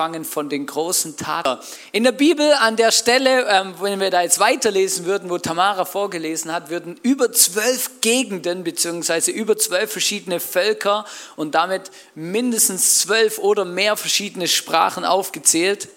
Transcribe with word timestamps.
Fangen 0.00 0.24
von 0.24 0.48
den 0.48 0.64
großen 0.64 1.18
Taten. 1.18 1.62
In 1.92 2.04
der 2.04 2.12
Bibel 2.12 2.54
an 2.54 2.76
der 2.76 2.90
Stelle, 2.90 3.46
ähm, 3.50 3.74
wenn 3.82 4.00
wir 4.00 4.10
da 4.10 4.22
jetzt 4.22 4.38
weiterlesen 4.38 5.04
würden, 5.04 5.28
wo 5.28 5.36
Tamara 5.36 5.84
vorgelesen 5.84 6.50
hat, 6.54 6.70
würden 6.70 6.98
über 7.02 7.32
zwölf 7.32 8.00
Gegenden 8.00 8.64
beziehungsweise 8.64 9.30
über 9.30 9.58
zwölf 9.58 9.92
verschiedene 9.92 10.40
Völker 10.40 11.04
und 11.36 11.54
damit 11.54 11.90
mindestens 12.14 13.00
zwölf 13.00 13.38
oder 13.38 13.66
mehr 13.66 13.94
verschiedene 13.94 14.48
Sprachen 14.48 15.04
aufgezählt. 15.04 15.88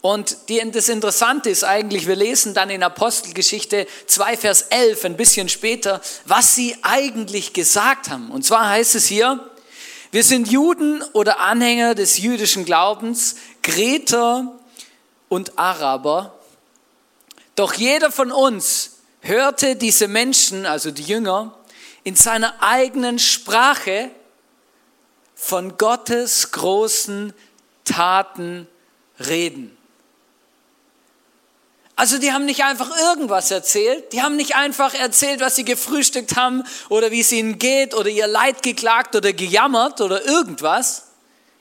Und 0.00 0.48
die, 0.48 0.68
das 0.72 0.88
Interessante 0.88 1.48
ist 1.48 1.62
eigentlich, 1.62 2.08
wir 2.08 2.16
lesen 2.16 2.54
dann 2.54 2.70
in 2.70 2.82
Apostelgeschichte 2.82 3.86
2, 4.08 4.36
Vers 4.36 4.62
11, 4.62 5.04
ein 5.04 5.16
bisschen 5.16 5.48
später, 5.48 6.00
was 6.24 6.56
sie 6.56 6.76
eigentlich 6.82 7.52
gesagt 7.52 8.10
haben. 8.10 8.32
Und 8.32 8.44
zwar 8.44 8.68
heißt 8.68 8.96
es 8.96 9.06
hier, 9.06 9.48
wir 10.12 10.22
sind 10.22 10.48
Juden 10.48 11.02
oder 11.14 11.40
Anhänger 11.40 11.94
des 11.94 12.18
jüdischen 12.18 12.66
Glaubens, 12.66 13.36
Kreter 13.62 14.58
und 15.30 15.58
Araber. 15.58 16.38
Doch 17.56 17.72
jeder 17.72 18.12
von 18.12 18.30
uns 18.30 18.98
hörte 19.22 19.74
diese 19.74 20.08
Menschen, 20.08 20.66
also 20.66 20.90
die 20.90 21.02
Jünger, 21.02 21.54
in 22.04 22.14
seiner 22.14 22.62
eigenen 22.62 23.18
Sprache 23.18 24.10
von 25.34 25.78
Gottes 25.78 26.52
großen 26.52 27.32
Taten 27.84 28.68
reden. 29.18 29.76
Also 32.02 32.18
die 32.18 32.32
haben 32.32 32.46
nicht 32.46 32.64
einfach 32.64 32.90
irgendwas 32.98 33.52
erzählt, 33.52 34.12
die 34.12 34.22
haben 34.22 34.34
nicht 34.34 34.56
einfach 34.56 34.92
erzählt, 34.92 35.38
was 35.38 35.54
sie 35.54 35.64
gefrühstückt 35.64 36.34
haben 36.34 36.64
oder 36.88 37.12
wie 37.12 37.20
es 37.20 37.30
ihnen 37.30 37.60
geht 37.60 37.94
oder 37.94 38.08
ihr 38.08 38.26
Leid 38.26 38.64
geklagt 38.64 39.14
oder 39.14 39.32
gejammert 39.32 40.00
oder 40.00 40.26
irgendwas 40.26 41.04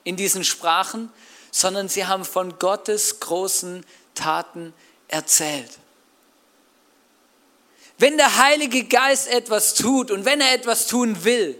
in 0.04 0.16
diesen 0.16 0.44
Sprachen, 0.44 1.12
sondern 1.52 1.90
sie 1.90 2.08
haben 2.08 2.26
von 2.26 2.58
Gottes 2.58 3.20
großen 3.20 3.86
Taten 4.16 4.74
erzählt. 5.10 5.78
Wenn 8.00 8.18
der 8.18 8.38
Heilige 8.38 8.86
Geist 8.86 9.28
etwas 9.28 9.76
tut 9.76 10.10
und 10.10 10.26
wenn 10.26 10.42
er 10.42 10.56
etwas 10.56 10.88
tun 10.88 11.24
will, 11.24 11.56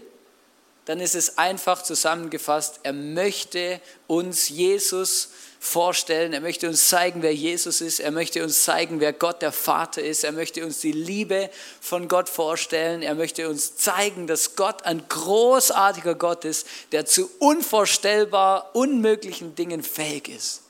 dann 0.86 0.98
ist 0.98 1.14
es 1.14 1.38
einfach 1.38 1.84
zusammengefasst, 1.84 2.80
er 2.82 2.94
möchte 2.94 3.80
uns 4.08 4.48
Jesus 4.48 5.28
vorstellen. 5.62 6.32
Er 6.32 6.40
möchte 6.40 6.68
uns 6.68 6.88
zeigen, 6.88 7.22
wer 7.22 7.32
Jesus 7.32 7.80
ist. 7.80 8.00
Er 8.00 8.10
möchte 8.10 8.42
uns 8.42 8.64
zeigen, 8.64 8.98
wer 8.98 9.12
Gott 9.12 9.42
der 9.42 9.52
Vater 9.52 10.02
ist. 10.02 10.24
Er 10.24 10.32
möchte 10.32 10.66
uns 10.66 10.80
die 10.80 10.90
Liebe 10.90 11.50
von 11.80 12.08
Gott 12.08 12.28
vorstellen. 12.28 13.00
Er 13.00 13.14
möchte 13.14 13.48
uns 13.48 13.76
zeigen, 13.76 14.26
dass 14.26 14.56
Gott 14.56 14.82
ein 14.82 15.04
großartiger 15.08 16.16
Gott 16.16 16.44
ist, 16.44 16.66
der 16.90 17.06
zu 17.06 17.30
unvorstellbar 17.38 18.74
unmöglichen 18.74 19.54
Dingen 19.54 19.84
fähig 19.84 20.28
ist. 20.28 20.62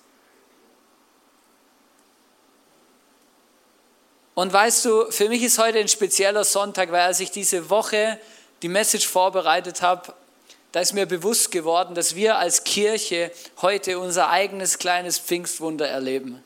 Und 4.35 4.53
weißt 4.53 4.85
du, 4.85 5.11
für 5.11 5.31
mich 5.31 5.43
ist 5.43 5.59
heute 5.59 5.79
ein 5.79 5.89
spezieller 5.89 6.45
Sonntag, 6.45 6.93
weil 6.93 7.01
als 7.01 7.21
ich 7.21 7.31
diese 7.31 7.71
Woche 7.71 8.19
die 8.61 8.69
Message 8.69 9.07
vorbereitet 9.07 9.81
habe, 9.81 10.13
da 10.73 10.81
ist 10.81 10.95
mir 10.95 11.07
bewusst 11.07 11.51
geworden, 11.51 11.95
dass 11.95 12.15
wir 12.15 12.39
als 12.39 12.65
Kirche 12.65 13.31
heute 13.61 13.99
unser 13.99 14.31
eigenes 14.31 14.79
kleines 14.79 15.19
Pfingstwunder 15.19 15.87
erleben. 15.87 16.43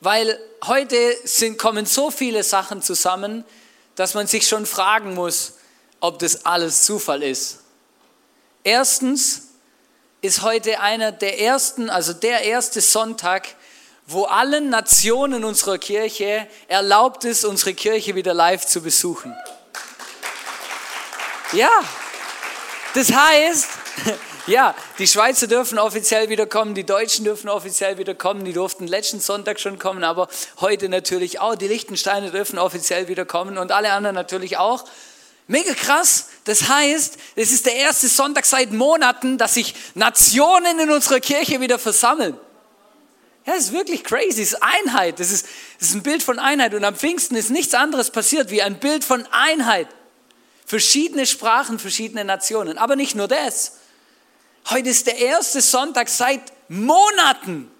Weil 0.00 0.38
heute 0.64 1.16
sind, 1.24 1.58
kommen 1.58 1.86
so 1.86 2.10
viele 2.10 2.42
Sachen 2.42 2.82
zusammen, 2.82 3.44
dass 3.94 4.14
man 4.14 4.26
sich 4.26 4.48
schon 4.48 4.66
fragen 4.66 5.14
muss, 5.14 5.54
ob 6.00 6.18
das 6.18 6.44
alles 6.44 6.84
Zufall 6.84 7.22
ist. 7.22 7.60
Erstens 8.64 9.48
ist 10.20 10.42
heute 10.42 10.80
einer 10.80 11.12
der 11.12 11.40
ersten, 11.40 11.88
also 11.88 12.12
der 12.12 12.42
erste 12.42 12.80
Sonntag, 12.80 13.46
wo 14.06 14.24
allen 14.24 14.70
Nationen 14.70 15.44
unserer 15.44 15.78
Kirche 15.78 16.48
erlaubt 16.66 17.24
ist, 17.24 17.44
unsere 17.44 17.74
Kirche 17.74 18.14
wieder 18.14 18.34
live 18.34 18.66
zu 18.66 18.82
besuchen. 18.82 19.34
Ja, 21.52 21.70
das 22.94 23.12
heißt, 23.12 23.68
ja, 24.46 24.74
die 24.98 25.06
Schweizer 25.06 25.46
dürfen 25.46 25.78
offiziell 25.78 26.28
wieder 26.28 26.46
kommen, 26.46 26.74
die 26.74 26.84
Deutschen 26.84 27.24
dürfen 27.24 27.48
offiziell 27.48 27.98
wieder 27.98 28.14
kommen, 28.14 28.44
die 28.44 28.52
durften 28.52 28.86
letzten 28.86 29.20
Sonntag 29.20 29.60
schon 29.60 29.78
kommen, 29.78 30.04
aber 30.04 30.28
heute 30.60 30.88
natürlich 30.88 31.40
auch. 31.40 31.56
Die 31.56 31.68
Lichtensteiner 31.68 32.30
dürfen 32.30 32.58
offiziell 32.58 33.08
wieder 33.08 33.24
kommen 33.24 33.58
und 33.58 33.72
alle 33.72 33.92
anderen 33.92 34.14
natürlich 34.14 34.56
auch. 34.56 34.84
Mega 35.46 35.74
krass. 35.74 36.28
Das 36.44 36.68
heißt, 36.68 37.18
es 37.36 37.52
ist 37.52 37.66
der 37.66 37.76
erste 37.76 38.08
Sonntag 38.08 38.46
seit 38.46 38.72
Monaten, 38.72 39.36
dass 39.36 39.54
sich 39.54 39.74
Nationen 39.94 40.78
in 40.78 40.90
unserer 40.90 41.20
Kirche 41.20 41.60
wieder 41.60 41.78
versammeln. 41.78 42.38
Ja, 43.46 43.54
das 43.54 43.64
ist 43.64 43.72
wirklich 43.72 44.04
crazy. 44.04 44.40
Das 44.40 44.52
ist 44.52 44.62
Einheit. 44.62 45.20
Das 45.20 45.30
ist, 45.30 45.46
das 45.78 45.88
ist 45.88 45.94
ein 45.94 46.02
Bild 46.02 46.22
von 46.22 46.38
Einheit. 46.38 46.74
Und 46.74 46.84
am 46.84 46.94
Pfingsten 46.94 47.36
ist 47.36 47.50
nichts 47.50 47.74
anderes 47.74 48.10
passiert 48.10 48.50
wie 48.50 48.62
ein 48.62 48.78
Bild 48.78 49.04
von 49.04 49.26
Einheit. 49.32 49.88
Verschiedene 50.66 51.26
Sprachen, 51.26 51.78
verschiedene 51.78 52.24
Nationen. 52.24 52.78
Aber 52.78 52.96
nicht 52.96 53.14
nur 53.14 53.28
das. 53.28 53.72
Heute 54.70 54.88
ist 54.88 55.06
der 55.06 55.18
erste 55.18 55.60
Sonntag 55.60 56.08
seit 56.08 56.40
Monaten, 56.68 57.70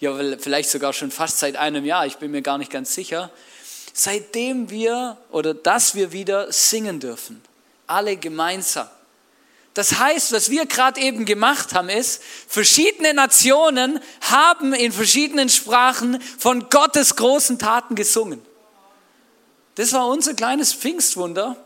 ja 0.00 0.14
vielleicht 0.38 0.68
sogar 0.68 0.92
schon 0.92 1.10
fast 1.10 1.38
seit 1.38 1.56
einem 1.56 1.84
Jahr, 1.84 2.06
ich 2.06 2.16
bin 2.16 2.30
mir 2.30 2.42
gar 2.42 2.58
nicht 2.58 2.70
ganz 2.70 2.94
sicher, 2.94 3.30
seitdem 3.94 4.68
wir 4.68 5.16
oder 5.30 5.54
dass 5.54 5.94
wir 5.94 6.12
wieder 6.12 6.52
singen 6.52 7.00
dürfen. 7.00 7.42
Alle 7.86 8.16
gemeinsam. 8.16 8.88
Das 9.72 9.98
heißt, 9.98 10.32
was 10.32 10.50
wir 10.50 10.66
gerade 10.66 11.00
eben 11.00 11.24
gemacht 11.24 11.74
haben, 11.74 11.88
ist, 11.88 12.22
verschiedene 12.46 13.12
Nationen 13.12 13.98
haben 14.20 14.72
in 14.72 14.92
verschiedenen 14.92 15.48
Sprachen 15.48 16.20
von 16.38 16.68
Gottes 16.70 17.16
großen 17.16 17.58
Taten 17.58 17.94
gesungen. 17.94 18.40
Das 19.74 19.92
war 19.92 20.06
unser 20.06 20.34
kleines 20.34 20.72
Pfingstwunder 20.72 21.56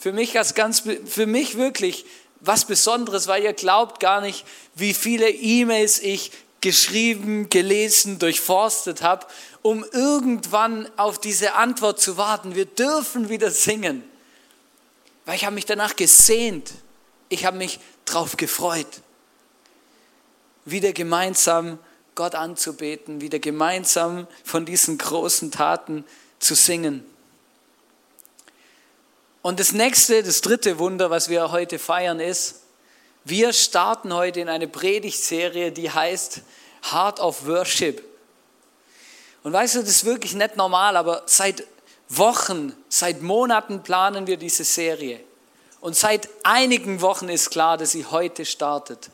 für 0.00 0.12
mich, 0.14 0.38
als 0.38 0.54
ganz, 0.54 0.82
für 1.04 1.26
mich 1.26 1.58
wirklich 1.58 2.06
was 2.40 2.64
Besonderes, 2.64 3.26
weil 3.26 3.44
ihr 3.44 3.52
glaubt 3.52 4.00
gar 4.00 4.22
nicht, 4.22 4.46
wie 4.74 4.94
viele 4.94 5.28
E-Mails 5.28 5.98
ich 5.98 6.32
geschrieben, 6.62 7.50
gelesen, 7.50 8.18
durchforstet 8.18 9.02
habe, 9.02 9.26
um 9.60 9.84
irgendwann 9.92 10.88
auf 10.96 11.20
diese 11.20 11.52
Antwort 11.52 12.00
zu 12.00 12.16
warten. 12.16 12.54
Wir 12.54 12.64
dürfen 12.64 13.28
wieder 13.28 13.50
singen. 13.50 14.02
Weil 15.26 15.36
ich 15.36 15.44
habe 15.44 15.54
mich 15.54 15.66
danach 15.66 15.94
gesehnt. 15.96 16.72
Ich 17.28 17.44
habe 17.44 17.58
mich 17.58 17.78
darauf 18.06 18.38
gefreut. 18.38 19.02
Wieder 20.64 20.94
gemeinsam 20.94 21.78
Gott 22.14 22.34
anzubeten, 22.34 23.20
wieder 23.20 23.38
gemeinsam 23.38 24.26
von 24.44 24.64
diesen 24.64 24.96
großen 24.96 25.50
Taten 25.50 26.06
zu 26.38 26.54
singen. 26.54 27.04
Und 29.42 29.58
das 29.58 29.72
nächste, 29.72 30.22
das 30.22 30.42
dritte 30.42 30.78
Wunder, 30.78 31.10
was 31.10 31.30
wir 31.30 31.50
heute 31.50 31.78
feiern, 31.78 32.20
ist, 32.20 32.62
wir 33.24 33.52
starten 33.52 34.12
heute 34.12 34.40
in 34.40 34.48
eine 34.48 34.68
Predigtserie, 34.68 35.72
die 35.72 35.90
heißt 35.90 36.42
Heart 36.90 37.20
of 37.20 37.46
Worship. 37.46 38.04
Und 39.42 39.52
weißt 39.52 39.76
du, 39.76 39.80
das 39.80 39.88
ist 39.88 40.04
wirklich 40.04 40.34
nicht 40.34 40.56
normal, 40.56 40.96
aber 40.96 41.22
seit 41.26 41.64
Wochen, 42.10 42.74
seit 42.88 43.22
Monaten 43.22 43.82
planen 43.82 44.26
wir 44.26 44.36
diese 44.36 44.64
Serie. 44.64 45.20
Und 45.80 45.96
seit 45.96 46.28
einigen 46.42 47.00
Wochen 47.00 47.30
ist 47.30 47.50
klar, 47.50 47.78
dass 47.78 47.92
sie 47.92 48.04
heute 48.04 48.44
startet. 48.44 49.08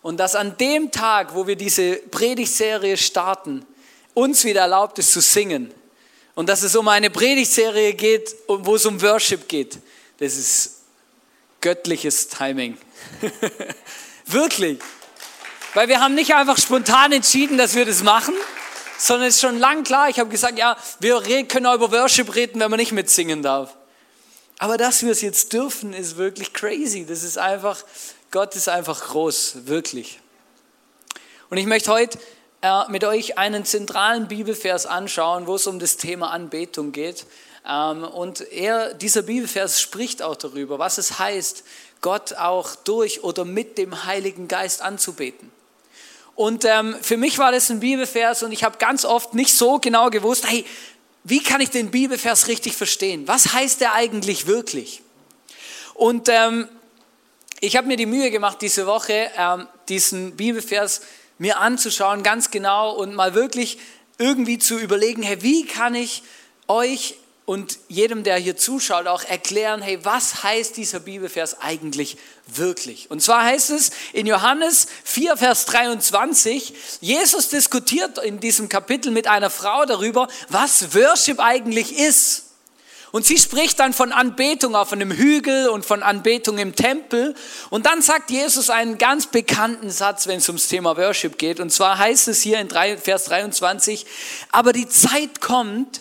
Und 0.00 0.18
dass 0.18 0.34
an 0.34 0.56
dem 0.56 0.90
Tag, 0.90 1.34
wo 1.34 1.46
wir 1.46 1.56
diese 1.56 1.96
Predigtserie 1.96 2.96
starten, 2.96 3.66
uns 4.14 4.44
wieder 4.44 4.62
erlaubt 4.62 4.98
ist 4.98 5.12
zu 5.12 5.20
singen 5.20 5.74
und 6.34 6.48
dass 6.48 6.62
es 6.62 6.74
um 6.76 6.88
eine 6.88 7.10
Predigtserie 7.10 7.94
geht, 7.94 8.34
wo 8.46 8.74
es 8.74 8.86
um 8.86 9.00
Worship 9.00 9.48
geht. 9.48 9.78
Das 10.18 10.36
ist 10.36 10.82
göttliches 11.60 12.28
Timing. 12.28 12.76
Wirklich. 14.26 14.78
Weil 15.74 15.88
wir 15.88 16.00
haben 16.00 16.14
nicht 16.14 16.34
einfach 16.34 16.58
spontan 16.58 17.12
entschieden, 17.12 17.58
dass 17.58 17.74
wir 17.74 17.84
das 17.84 18.02
machen, 18.02 18.34
sondern 18.98 19.28
es 19.28 19.36
ist 19.36 19.40
schon 19.40 19.58
lang 19.58 19.84
klar. 19.84 20.08
Ich 20.08 20.18
habe 20.18 20.30
gesagt, 20.30 20.58
ja, 20.58 20.76
wir 21.00 21.20
können 21.46 21.66
auch 21.66 21.74
über 21.74 21.90
Worship 21.90 22.34
reden, 22.34 22.60
wenn 22.60 22.70
man 22.70 22.78
nicht 22.78 22.92
mitsingen 22.92 23.42
darf. 23.42 23.74
Aber 24.58 24.76
dass 24.76 25.02
wir 25.02 25.10
es 25.10 25.20
jetzt 25.20 25.52
dürfen, 25.52 25.92
ist 25.92 26.16
wirklich 26.16 26.52
crazy. 26.52 27.04
Das 27.04 27.22
ist 27.22 27.38
einfach, 27.38 27.82
Gott 28.30 28.54
ist 28.54 28.68
einfach 28.68 29.08
groß, 29.08 29.66
wirklich. 29.66 30.20
Und 31.50 31.58
ich 31.58 31.66
möchte 31.66 31.90
heute 31.90 32.18
mit 32.88 33.04
euch 33.04 33.36
einen 33.36 33.64
zentralen 33.64 34.28
Bibelvers 34.28 34.86
anschauen, 34.86 35.46
wo 35.46 35.56
es 35.56 35.66
um 35.66 35.78
das 35.78 35.96
Thema 35.96 36.30
Anbetung 36.30 36.92
geht. 36.92 37.26
Ähm, 37.68 38.04
und 38.04 38.40
er, 38.52 38.94
dieser 38.94 39.22
Bibelvers 39.22 39.80
spricht 39.80 40.22
auch 40.22 40.36
darüber, 40.36 40.78
was 40.78 40.98
es 40.98 41.18
heißt, 41.18 41.64
Gott 42.00 42.34
auch 42.34 42.74
durch 42.74 43.24
oder 43.24 43.44
mit 43.44 43.78
dem 43.78 44.04
Heiligen 44.04 44.48
Geist 44.48 44.82
anzubeten. 44.82 45.50
Und 46.34 46.64
ähm, 46.64 46.96
für 47.00 47.16
mich 47.16 47.38
war 47.38 47.52
das 47.52 47.70
ein 47.70 47.80
Bibelvers 47.80 48.42
und 48.42 48.52
ich 48.52 48.64
habe 48.64 48.78
ganz 48.78 49.04
oft 49.04 49.34
nicht 49.34 49.54
so 49.54 49.78
genau 49.78 50.10
gewusst, 50.10 50.48
hey, 50.48 50.64
wie 51.22 51.42
kann 51.42 51.60
ich 51.60 51.70
den 51.70 51.90
Bibelvers 51.90 52.48
richtig 52.48 52.76
verstehen? 52.76 53.26
Was 53.26 53.52
heißt 53.52 53.80
der 53.80 53.94
eigentlich 53.94 54.46
wirklich? 54.46 55.02
Und 55.94 56.28
ähm, 56.28 56.68
ich 57.60 57.76
habe 57.76 57.86
mir 57.86 57.96
die 57.96 58.06
Mühe 58.06 58.30
gemacht, 58.30 58.60
diese 58.60 58.86
Woche 58.86 59.30
ähm, 59.38 59.66
diesen 59.88 60.36
Bibelvers 60.36 61.00
mir 61.38 61.58
anzuschauen, 61.58 62.22
ganz 62.22 62.50
genau 62.50 62.92
und 62.92 63.14
mal 63.14 63.34
wirklich 63.34 63.78
irgendwie 64.18 64.58
zu 64.58 64.78
überlegen, 64.78 65.22
hey, 65.22 65.42
wie 65.42 65.66
kann 65.66 65.94
ich 65.94 66.22
euch 66.68 67.16
und 67.46 67.78
jedem, 67.88 68.24
der 68.24 68.38
hier 68.38 68.56
zuschaut, 68.56 69.06
auch 69.06 69.22
erklären, 69.22 69.82
hey, 69.82 70.02
was 70.02 70.42
heißt 70.42 70.78
dieser 70.78 71.00
Bibelvers 71.00 71.60
eigentlich 71.60 72.16
wirklich? 72.46 73.10
Und 73.10 73.22
zwar 73.22 73.44
heißt 73.44 73.70
es 73.70 73.90
in 74.14 74.26
Johannes 74.26 74.86
4, 75.04 75.36
Vers 75.36 75.66
23, 75.66 76.72
Jesus 77.00 77.48
diskutiert 77.48 78.18
in 78.18 78.40
diesem 78.40 78.70
Kapitel 78.70 79.12
mit 79.12 79.26
einer 79.26 79.50
Frau 79.50 79.84
darüber, 79.84 80.28
was 80.48 80.94
Worship 80.94 81.38
eigentlich 81.38 81.98
ist. 81.98 82.43
Und 83.14 83.24
sie 83.24 83.38
spricht 83.38 83.78
dann 83.78 83.92
von 83.92 84.10
Anbetung 84.10 84.74
auf 84.74 84.92
einem 84.92 85.12
Hügel 85.12 85.68
und 85.68 85.84
von 85.84 86.02
Anbetung 86.02 86.58
im 86.58 86.74
Tempel. 86.74 87.36
Und 87.70 87.86
dann 87.86 88.02
sagt 88.02 88.28
Jesus 88.32 88.70
einen 88.70 88.98
ganz 88.98 89.28
bekannten 89.28 89.88
Satz, 89.88 90.26
wenn 90.26 90.38
es 90.38 90.48
ums 90.48 90.66
Thema 90.66 90.96
Worship 90.96 91.38
geht. 91.38 91.60
Und 91.60 91.70
zwar 91.70 91.96
heißt 91.96 92.26
es 92.26 92.42
hier 92.42 92.58
in 92.58 92.68
Vers 92.68 93.26
23, 93.26 94.04
aber 94.50 94.72
die 94.72 94.88
Zeit 94.88 95.40
kommt, 95.40 96.00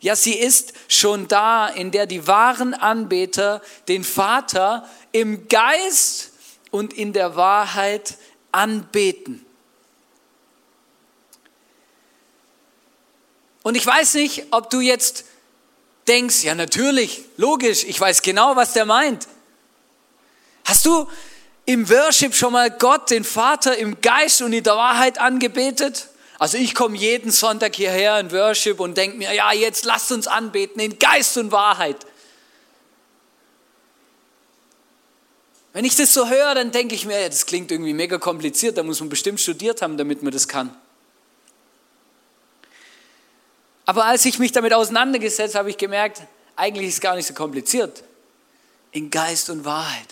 ja, 0.00 0.16
sie 0.16 0.34
ist 0.34 0.72
schon 0.88 1.28
da, 1.28 1.68
in 1.68 1.92
der 1.92 2.06
die 2.06 2.26
wahren 2.26 2.74
Anbeter 2.74 3.62
den 3.86 4.02
Vater 4.02 4.84
im 5.12 5.46
Geist 5.46 6.32
und 6.72 6.92
in 6.92 7.12
der 7.12 7.36
Wahrheit 7.36 8.16
anbeten. 8.50 9.46
Und 13.62 13.76
ich 13.76 13.86
weiß 13.86 14.14
nicht, 14.14 14.46
ob 14.50 14.70
du 14.70 14.80
jetzt 14.80 15.24
denkst, 16.08 16.44
ja 16.44 16.54
natürlich, 16.54 17.24
logisch, 17.36 17.84
ich 17.84 18.00
weiß 18.00 18.22
genau, 18.22 18.56
was 18.56 18.72
der 18.72 18.86
meint. 18.86 19.26
Hast 20.64 20.84
du 20.86 21.08
im 21.64 21.88
Worship 21.88 22.34
schon 22.34 22.52
mal 22.52 22.70
Gott, 22.70 23.10
den 23.10 23.24
Vater, 23.24 23.76
im 23.76 24.00
Geist 24.00 24.42
und 24.42 24.52
in 24.52 24.64
der 24.64 24.76
Wahrheit 24.76 25.18
angebetet? 25.18 26.08
Also 26.38 26.58
ich 26.58 26.74
komme 26.74 26.96
jeden 26.96 27.30
Sonntag 27.30 27.74
hierher 27.74 28.20
in 28.20 28.30
Worship 28.30 28.78
und 28.80 28.96
denke 28.96 29.16
mir, 29.16 29.32
ja, 29.32 29.52
jetzt 29.52 29.84
lasst 29.84 30.12
uns 30.12 30.26
anbeten 30.26 30.80
in 30.80 30.98
Geist 30.98 31.36
und 31.38 31.50
Wahrheit. 31.50 31.96
Wenn 35.72 35.84
ich 35.84 35.96
das 35.96 36.12
so 36.12 36.28
höre, 36.28 36.54
dann 36.54 36.72
denke 36.72 36.94
ich 36.94 37.04
mir, 37.04 37.20
ja, 37.20 37.28
das 37.28 37.46
klingt 37.46 37.70
irgendwie 37.70 37.92
mega 37.92 38.18
kompliziert, 38.18 38.78
da 38.78 38.82
muss 38.82 39.00
man 39.00 39.08
bestimmt 39.08 39.40
studiert 39.40 39.82
haben, 39.82 39.96
damit 39.96 40.22
man 40.22 40.32
das 40.32 40.48
kann. 40.48 40.74
Aber 43.86 44.04
als 44.04 44.24
ich 44.24 44.38
mich 44.38 44.52
damit 44.52 44.74
auseinandergesetzt 44.74 45.54
habe, 45.54 45.60
habe 45.60 45.70
ich 45.70 45.78
gemerkt, 45.78 46.22
eigentlich 46.56 46.88
ist 46.88 46.94
es 46.94 47.00
gar 47.00 47.14
nicht 47.14 47.26
so 47.26 47.34
kompliziert. 47.34 48.02
In 48.90 49.10
Geist 49.10 49.48
und 49.48 49.64
Wahrheit. 49.64 50.08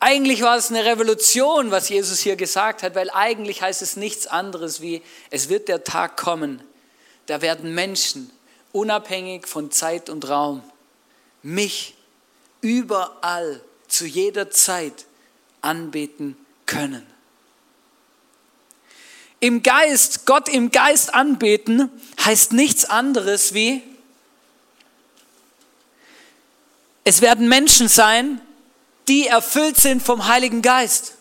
Eigentlich 0.00 0.42
war 0.42 0.56
es 0.56 0.70
eine 0.70 0.84
Revolution, 0.84 1.70
was 1.70 1.88
Jesus 1.88 2.20
hier 2.20 2.36
gesagt 2.36 2.82
hat, 2.82 2.94
weil 2.94 3.10
eigentlich 3.10 3.62
heißt 3.62 3.82
es 3.82 3.96
nichts 3.96 4.26
anderes 4.26 4.80
wie, 4.80 5.02
es 5.30 5.48
wird 5.48 5.68
der 5.68 5.84
Tag 5.84 6.16
kommen, 6.16 6.62
da 7.26 7.42
werden 7.42 7.74
Menschen, 7.74 8.30
unabhängig 8.72 9.46
von 9.46 9.70
Zeit 9.72 10.08
und 10.08 10.28
Raum, 10.28 10.62
mich 11.42 11.96
überall, 12.60 13.60
zu 13.88 14.06
jeder 14.06 14.50
Zeit 14.50 15.06
anbeten 15.62 16.36
können. 16.66 17.04
Im 19.40 19.62
Geist, 19.62 20.26
Gott 20.26 20.48
im 20.48 20.70
Geist 20.70 21.14
anbeten, 21.14 21.90
heißt 22.24 22.52
nichts 22.52 22.84
anderes 22.84 23.54
wie, 23.54 23.82
es 27.04 27.22
werden 27.22 27.48
Menschen 27.48 27.88
sein, 27.88 28.40
die 29.08 29.26
erfüllt 29.26 29.78
sind 29.78 30.02
vom 30.02 30.26
Heiligen 30.26 30.60
Geist. 30.60 31.14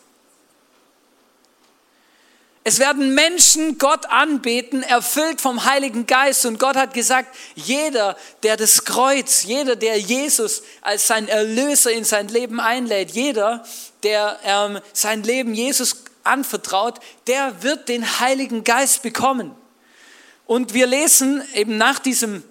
Es 2.66 2.80
werden 2.80 3.16
Menschen 3.16 3.78
Gott 3.78 4.08
anbeten, 4.08 4.84
erfüllt 4.84 5.40
vom 5.40 5.64
Heiligen 5.64 6.06
Geist. 6.06 6.46
Und 6.46 6.60
Gott 6.60 6.76
hat 6.76 6.94
gesagt, 6.94 7.34
jeder, 7.56 8.18
der 8.44 8.58
das 8.58 8.84
Kreuz, 8.84 9.44
jeder, 9.44 9.78
der 9.78 9.98
Jesus 9.98 10.64
als 10.82 11.08
sein 11.08 11.30
Erlöser 11.30 11.94
in 11.94 12.04
sein 12.04 12.28
Leben 12.28 12.60
einlädt, 12.60 13.12
jeder, 13.12 13.66
der 14.04 14.38
ähm, 14.44 14.80
sein 14.92 15.24
Leben 15.24 15.54
Jesus 15.54 16.04
anvertraut, 16.28 17.00
der 17.28 17.64
wird 17.64 17.90
den 17.90 18.20
Heiligen 18.20 18.64
Geist 18.64 19.02
bekommen. 19.02 19.56
Und 20.46 20.74
wir 20.74 20.88
lesen 20.88 21.44
eben 21.54 21.78
nach 21.78 22.00
diesem 22.00 22.44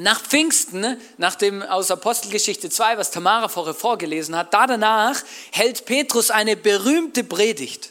nach 0.00 0.22
Pfingsten, 0.22 0.80
ne, 0.80 0.98
nach 1.18 1.34
dem 1.34 1.62
aus 1.62 1.90
Apostelgeschichte 1.90 2.70
2, 2.70 2.96
was 2.96 3.10
Tamara 3.10 3.48
vorher 3.48 3.74
vorgelesen 3.74 4.34
hat, 4.34 4.54
da 4.54 4.66
danach 4.66 5.22
hält 5.52 5.84
Petrus 5.84 6.30
eine 6.30 6.56
berühmte 6.56 7.22
Predigt. 7.22 7.90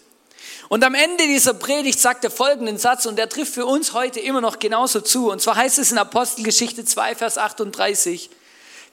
Und 0.69 0.83
am 0.83 0.95
Ende 0.95 1.25
dieser 1.27 1.54
Predigt 1.54 2.00
sagt 2.00 2.24
er 2.24 2.31
folgenden 2.31 2.77
Satz, 2.77 3.06
und 3.06 3.16
der 3.16 3.30
trifft 3.30 3.54
für 3.54 3.66
uns 3.66 3.94
heute 3.94 4.19
immer 4.19 4.42
noch 4.42 4.60
genauso 4.60 5.01
zu. 5.01 5.31
Und 5.31 5.42
zwar 5.42 5.56
heißt 5.56 5.77
es 5.80 5.92
in 5.92 5.98
Apostelgeschichte 5.98 6.83
2, 6.83 7.16
Vers 7.16 7.38
38, 7.38 8.30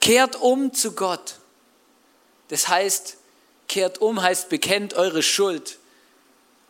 kehrt 0.00 0.37
um 0.37 0.73
zu 0.75 0.93
Gott. 0.93 1.37
Das 2.49 2.69
heißt, 2.69 3.17
kehrt 3.69 3.99
um 3.99 4.23
heißt, 4.23 4.49
bekennt 4.49 4.94
eure 4.94 5.23
Schuld 5.23 5.78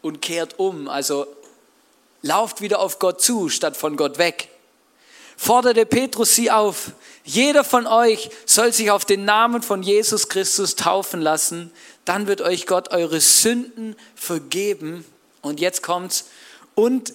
und 0.07 0.23
kehrt 0.23 0.59
um. 0.59 0.89
Also 0.89 1.27
lauft 2.23 2.61
wieder 2.61 2.81
auf 2.81 2.99
Gott 2.99 3.21
zu, 3.21 3.49
statt 3.49 3.77
von 3.77 3.97
Gott 3.97 4.19
weg 4.19 4.49
forderte 5.37 5.87
Petrus 5.87 6.35
sie 6.35 6.51
auf, 6.51 6.93
jeder 7.25 7.65
von 7.65 7.87
euch 7.87 8.31
soll 8.47 8.73
sich 8.73 8.91
auf 8.91 9.05
den 9.05 9.25
Namen 9.25 9.63
von 9.63 9.83
Jesus 9.83 10.29
Christus 10.29 10.77
taufen 10.77 11.21
lassen, 11.21 11.71
dann 12.05 12.27
wird 12.27 12.41
euch 12.41 12.67
Gott 12.67 12.91
eure 12.91 13.21
Sünden 13.21 13.97
vergeben. 14.15 15.05
Und 15.43 15.61
jetzt 15.61 15.83
kommt's. 15.83 16.27
Und, 16.75 17.13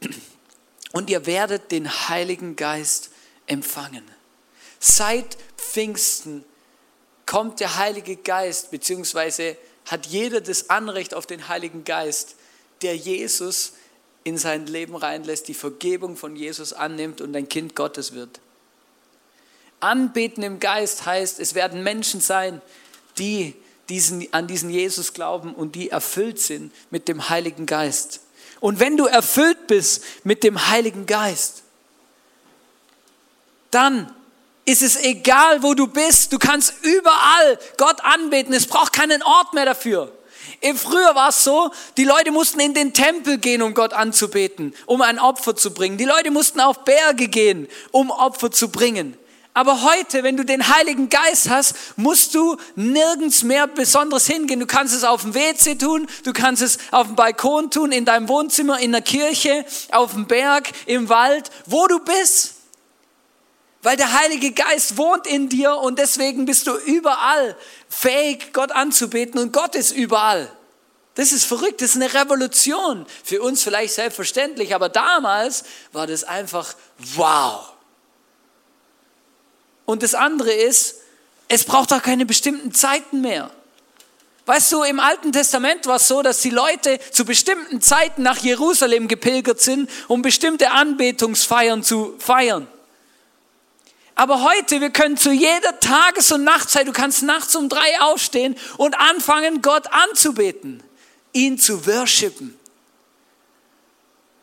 und 0.92 1.10
ihr 1.10 1.26
werdet 1.26 1.70
den 1.70 2.08
Heiligen 2.08 2.56
Geist 2.56 3.10
empfangen. 3.46 4.04
Seit 4.78 5.36
Pfingsten 5.56 6.44
kommt 7.26 7.60
der 7.60 7.76
Heilige 7.76 8.16
Geist, 8.16 8.70
beziehungsweise 8.70 9.56
hat 9.86 10.06
jeder 10.06 10.40
das 10.40 10.70
Anrecht 10.70 11.14
auf 11.14 11.26
den 11.26 11.48
Heiligen 11.48 11.84
Geist, 11.84 12.36
der 12.82 12.96
Jesus 12.96 13.74
in 14.24 14.38
sein 14.38 14.66
Leben 14.66 14.96
reinlässt, 14.96 15.48
die 15.48 15.54
Vergebung 15.54 16.16
von 16.16 16.34
Jesus 16.34 16.72
annimmt 16.72 17.20
und 17.20 17.36
ein 17.36 17.48
Kind 17.48 17.76
Gottes 17.76 18.14
wird. 18.14 18.40
Anbeten 19.80 20.42
im 20.42 20.60
Geist 20.60 21.04
heißt, 21.04 21.38
es 21.40 21.54
werden 21.54 21.82
Menschen 21.82 22.20
sein, 22.20 22.62
die 23.18 23.54
diesen, 23.90 24.26
an 24.32 24.46
diesen 24.46 24.70
Jesus 24.70 25.12
glauben 25.12 25.54
und 25.54 25.74
die 25.74 25.90
erfüllt 25.90 26.40
sind 26.40 26.72
mit 26.90 27.06
dem 27.06 27.28
Heiligen 27.28 27.66
Geist. 27.66 28.20
Und 28.60 28.80
wenn 28.80 28.96
du 28.96 29.04
erfüllt 29.04 29.66
bist 29.66 30.02
mit 30.24 30.42
dem 30.42 30.68
Heiligen 30.68 31.04
Geist, 31.04 31.64
dann 33.70 34.10
ist 34.64 34.82
es 34.82 34.96
egal, 34.96 35.62
wo 35.62 35.74
du 35.74 35.86
bist. 35.86 36.32
Du 36.32 36.38
kannst 36.38 36.74
überall 36.82 37.58
Gott 37.76 38.02
anbeten. 38.02 38.54
Es 38.54 38.66
braucht 38.66 38.92
keinen 38.92 39.22
Ort 39.22 39.54
mehr 39.54 39.66
dafür. 39.66 40.12
Früher 40.76 41.14
war 41.14 41.28
es 41.28 41.44
so, 41.44 41.70
die 41.98 42.04
Leute 42.04 42.30
mussten 42.30 42.60
in 42.60 42.72
den 42.72 42.94
Tempel 42.94 43.38
gehen, 43.38 43.60
um 43.60 43.74
Gott 43.74 43.92
anzubeten, 43.92 44.74
um 44.86 45.02
ein 45.02 45.18
Opfer 45.18 45.54
zu 45.54 45.74
bringen. 45.74 45.98
Die 45.98 46.04
Leute 46.04 46.30
mussten 46.30 46.60
auf 46.60 46.84
Berge 46.84 47.28
gehen, 47.28 47.68
um 47.90 48.10
Opfer 48.10 48.50
zu 48.50 48.70
bringen. 48.70 49.16
Aber 49.56 49.82
heute, 49.82 50.24
wenn 50.24 50.36
du 50.36 50.44
den 50.44 50.74
Heiligen 50.74 51.08
Geist 51.10 51.48
hast, 51.48 51.76
musst 51.96 52.34
du 52.34 52.56
nirgends 52.74 53.44
mehr 53.44 53.68
Besonderes 53.68 54.26
hingehen. 54.26 54.58
Du 54.58 54.66
kannst 54.66 54.92
es 54.92 55.04
auf 55.04 55.22
dem 55.22 55.34
WC 55.34 55.76
tun, 55.76 56.08
du 56.24 56.32
kannst 56.32 56.60
es 56.60 56.78
auf 56.90 57.06
dem 57.06 57.14
Balkon 57.14 57.70
tun, 57.70 57.92
in 57.92 58.04
deinem 58.04 58.28
Wohnzimmer, 58.28 58.80
in 58.80 58.90
der 58.90 59.02
Kirche, 59.02 59.64
auf 59.92 60.14
dem 60.14 60.26
Berg, 60.26 60.70
im 60.86 61.08
Wald, 61.08 61.50
wo 61.66 61.86
du 61.86 62.00
bist. 62.00 62.53
Weil 63.84 63.98
der 63.98 64.18
Heilige 64.18 64.52
Geist 64.52 64.96
wohnt 64.96 65.26
in 65.26 65.50
dir 65.50 65.76
und 65.76 65.98
deswegen 65.98 66.46
bist 66.46 66.66
du 66.66 66.74
überall 66.74 67.54
fähig, 67.90 68.54
Gott 68.54 68.72
anzubeten 68.72 69.38
und 69.38 69.52
Gott 69.52 69.74
ist 69.74 69.90
überall. 69.90 70.50
Das 71.16 71.32
ist 71.32 71.44
verrückt, 71.44 71.82
das 71.82 71.90
ist 71.90 71.96
eine 71.96 72.14
Revolution. 72.14 73.04
Für 73.22 73.42
uns 73.42 73.62
vielleicht 73.62 73.92
selbstverständlich, 73.92 74.74
aber 74.74 74.88
damals 74.88 75.64
war 75.92 76.06
das 76.06 76.24
einfach 76.24 76.74
wow. 76.96 77.74
Und 79.84 80.02
das 80.02 80.14
andere 80.14 80.50
ist, 80.50 80.96
es 81.48 81.64
braucht 81.64 81.92
auch 81.92 82.02
keine 82.02 82.24
bestimmten 82.24 82.72
Zeiten 82.72 83.20
mehr. 83.20 83.50
Weißt 84.46 84.72
du, 84.72 84.82
im 84.82 84.98
Alten 84.98 85.30
Testament 85.30 85.86
war 85.86 85.96
es 85.96 86.08
so, 86.08 86.22
dass 86.22 86.40
die 86.40 86.48
Leute 86.48 86.98
zu 87.10 87.26
bestimmten 87.26 87.82
Zeiten 87.82 88.22
nach 88.22 88.38
Jerusalem 88.38 89.08
gepilgert 89.08 89.60
sind, 89.60 89.90
um 90.08 90.22
bestimmte 90.22 90.70
Anbetungsfeiern 90.70 91.82
zu 91.82 92.14
feiern. 92.18 92.66
Aber 94.14 94.42
heute, 94.42 94.80
wir 94.80 94.90
können 94.90 95.16
zu 95.16 95.32
jeder 95.32 95.80
Tages- 95.80 96.30
und 96.30 96.44
Nachtzeit, 96.44 96.86
du 96.86 96.92
kannst 96.92 97.22
nachts 97.22 97.56
um 97.56 97.68
drei 97.68 98.00
aufstehen 98.00 98.56
und 98.76 98.98
anfangen, 98.98 99.60
Gott 99.60 99.88
anzubeten, 99.90 100.82
ihn 101.32 101.58
zu 101.58 101.86
worshipen. 101.86 102.58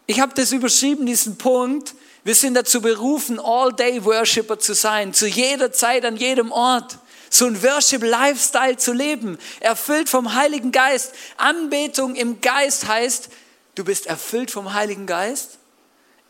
Ich 0.07 0.19
habe 0.19 0.33
das 0.35 0.51
überschrieben, 0.51 1.05
diesen 1.05 1.37
Punkt. 1.37 1.95
Wir 2.25 2.35
sind 2.35 2.53
dazu 2.53 2.81
berufen, 2.81 3.39
All-Day-Worshipper 3.39 4.59
zu 4.59 4.73
sein, 4.73 5.13
zu 5.13 5.25
jeder 5.25 5.71
Zeit, 5.71 6.03
an 6.03 6.17
jedem 6.17 6.51
Ort. 6.51 6.97
So 7.29 7.45
ein 7.45 7.63
Worship-Lifestyle 7.63 8.75
zu 8.75 8.91
leben, 8.91 9.39
erfüllt 9.61 10.09
vom 10.09 10.35
Heiligen 10.35 10.73
Geist. 10.73 11.13
Anbetung 11.37 12.15
im 12.15 12.41
Geist 12.41 12.89
heißt, 12.89 13.29
du 13.75 13.85
bist 13.85 14.05
erfüllt 14.05 14.51
vom 14.51 14.73
Heiligen 14.73 15.05
Geist. 15.05 15.59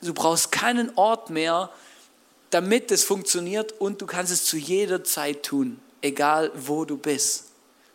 Du 0.03 0.13
brauchst 0.13 0.51
keinen 0.51 0.95
Ort 0.95 1.31
mehr, 1.31 1.71
damit 2.51 2.91
es 2.91 3.03
funktioniert 3.03 3.73
und 3.79 4.01
du 4.01 4.05
kannst 4.05 4.31
es 4.31 4.45
zu 4.45 4.57
jeder 4.57 5.03
Zeit 5.03 5.43
tun, 5.43 5.79
egal 6.01 6.51
wo 6.53 6.85
du 6.85 6.97
bist. 6.97 7.45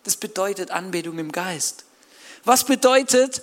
Das 0.02 0.16
bedeutet 0.16 0.70
Anbetung 0.70 1.18
im 1.18 1.30
Geist. 1.30 1.84
Was 2.44 2.64
bedeutet, 2.64 3.42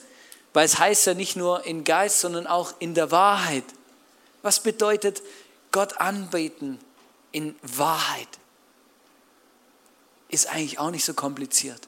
weil 0.54 0.66
es 0.66 0.80
heißt 0.80 1.06
ja 1.08 1.14
nicht 1.14 1.36
nur 1.36 1.66
in 1.66 1.84
Geist, 1.84 2.20
sondern 2.20 2.48
auch 2.48 2.74
in 2.80 2.94
der 2.94 3.12
Wahrheit. 3.12 3.64
Was 4.42 4.62
bedeutet 4.62 5.22
Gott 5.72 5.98
anbeten 6.00 6.80
in 7.32 7.56
Wahrheit? 7.62 8.28
Ist 10.30 10.48
eigentlich 10.48 10.80
auch 10.80 10.92
nicht 10.92 11.06
so 11.06 11.14
kompliziert. 11.14 11.88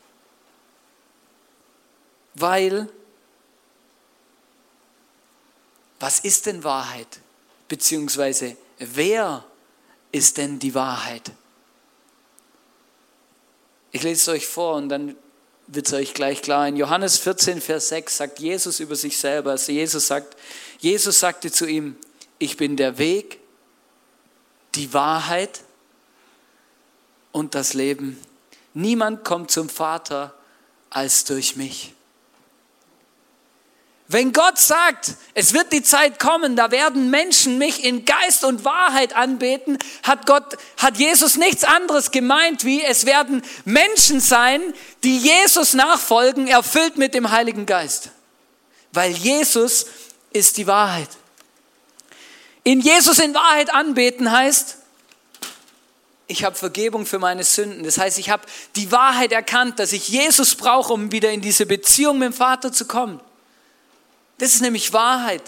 Weil, 2.36 2.89
was 6.00 6.20
ist 6.20 6.46
denn 6.46 6.63
Wahrheit? 6.63 7.08
Beziehungsweise, 7.67 8.58
wer 8.77 9.44
ist 10.12 10.38
denn 10.38 10.60
die 10.60 10.74
Wahrheit? 10.75 11.32
Ich 13.91 14.03
lese 14.03 14.22
es 14.22 14.27
euch 14.27 14.48
vor 14.48 14.75
und 14.75 14.89
dann 14.89 15.15
wird 15.67 15.88
es 15.88 15.94
euch 15.94 16.13
gleich 16.13 16.41
klar. 16.41 16.67
In 16.67 16.75
Johannes 16.77 17.17
14, 17.17 17.62
Vers 17.62 17.89
6 17.89 18.17
sagt 18.17 18.39
Jesus 18.39 18.79
über 18.79 18.96
sich 18.96 19.17
selber, 19.17 19.51
also 19.51 19.72
Jesus 19.72 20.08
sagt, 20.08 20.38
Jesus 20.79 21.20
sagte 21.20 21.51
zu 21.51 21.65
ihm, 21.65 21.96
ich 22.38 22.58
bin 22.58 22.77
der 22.77 22.98
Weg, 22.98 23.39
die 24.75 24.94
Wahrheit 24.94 25.62
und 27.32 27.55
das 27.55 27.74
Leben. 27.74 28.20
Niemand 28.74 29.24
kommt 29.24 29.51
zum 29.51 29.70
Vater 29.70 30.34
als 30.89 31.24
durch 31.24 31.55
mich. 31.55 31.94
Wenn 34.07 34.33
Gott 34.33 34.59
sagt, 34.59 35.13
es 35.33 35.53
wird 35.53 35.74
die 35.74 35.81
Zeit 35.81 36.19
kommen, 36.19 36.55
da 36.55 36.69
werden 36.69 37.09
Menschen 37.09 37.57
mich 37.57 37.83
in 37.83 38.05
Geist 38.05 38.43
und 38.43 38.63
Wahrheit 38.63 39.15
anbeten, 39.15 39.79
hat 40.03 40.27
Gott, 40.27 40.57
hat 40.77 40.97
Jesus 40.97 41.38
nichts 41.38 41.63
anderes 41.63 42.12
gemeint, 42.12 42.65
wie 42.65 42.83
es 42.83 43.07
werden 43.07 43.41
Menschen 43.63 44.19
sein, 44.19 44.62
die 45.03 45.17
Jesus 45.17 45.74
nachfolgen, 45.74 46.47
erfüllt 46.47 46.97
mit 46.97 47.15
dem 47.15 47.31
Heiligen 47.31 47.65
Geist. 47.65 48.12
Weil 48.91 49.12
Jesus 49.12 49.88
ist 50.31 50.57
die 50.57 50.67
Wahrheit. 50.67 51.09
In 52.63 52.81
Jesus 52.81 53.17
in 53.17 53.33
Wahrheit 53.33 53.74
anbeten 53.74 54.31
heißt, 54.31 54.77
ich 56.27 56.43
habe 56.43 56.55
Vergebung 56.55 57.05
für 57.05 57.19
meine 57.19 57.43
Sünden. 57.43 57.83
Das 57.83 57.97
heißt, 57.97 58.17
ich 58.19 58.29
habe 58.29 58.43
die 58.75 58.91
Wahrheit 58.91 59.31
erkannt, 59.31 59.79
dass 59.79 59.93
ich 59.93 60.09
Jesus 60.09 60.55
brauche, 60.55 60.93
um 60.93 61.12
wieder 61.12 61.31
in 61.31 61.41
diese 61.41 61.65
Beziehung 61.65 62.19
mit 62.19 62.27
dem 62.27 62.33
Vater 62.33 62.71
zu 62.71 62.85
kommen. 62.85 63.19
Das 64.38 64.54
ist 64.54 64.62
nämlich 64.62 64.92
Wahrheit. 64.94 65.44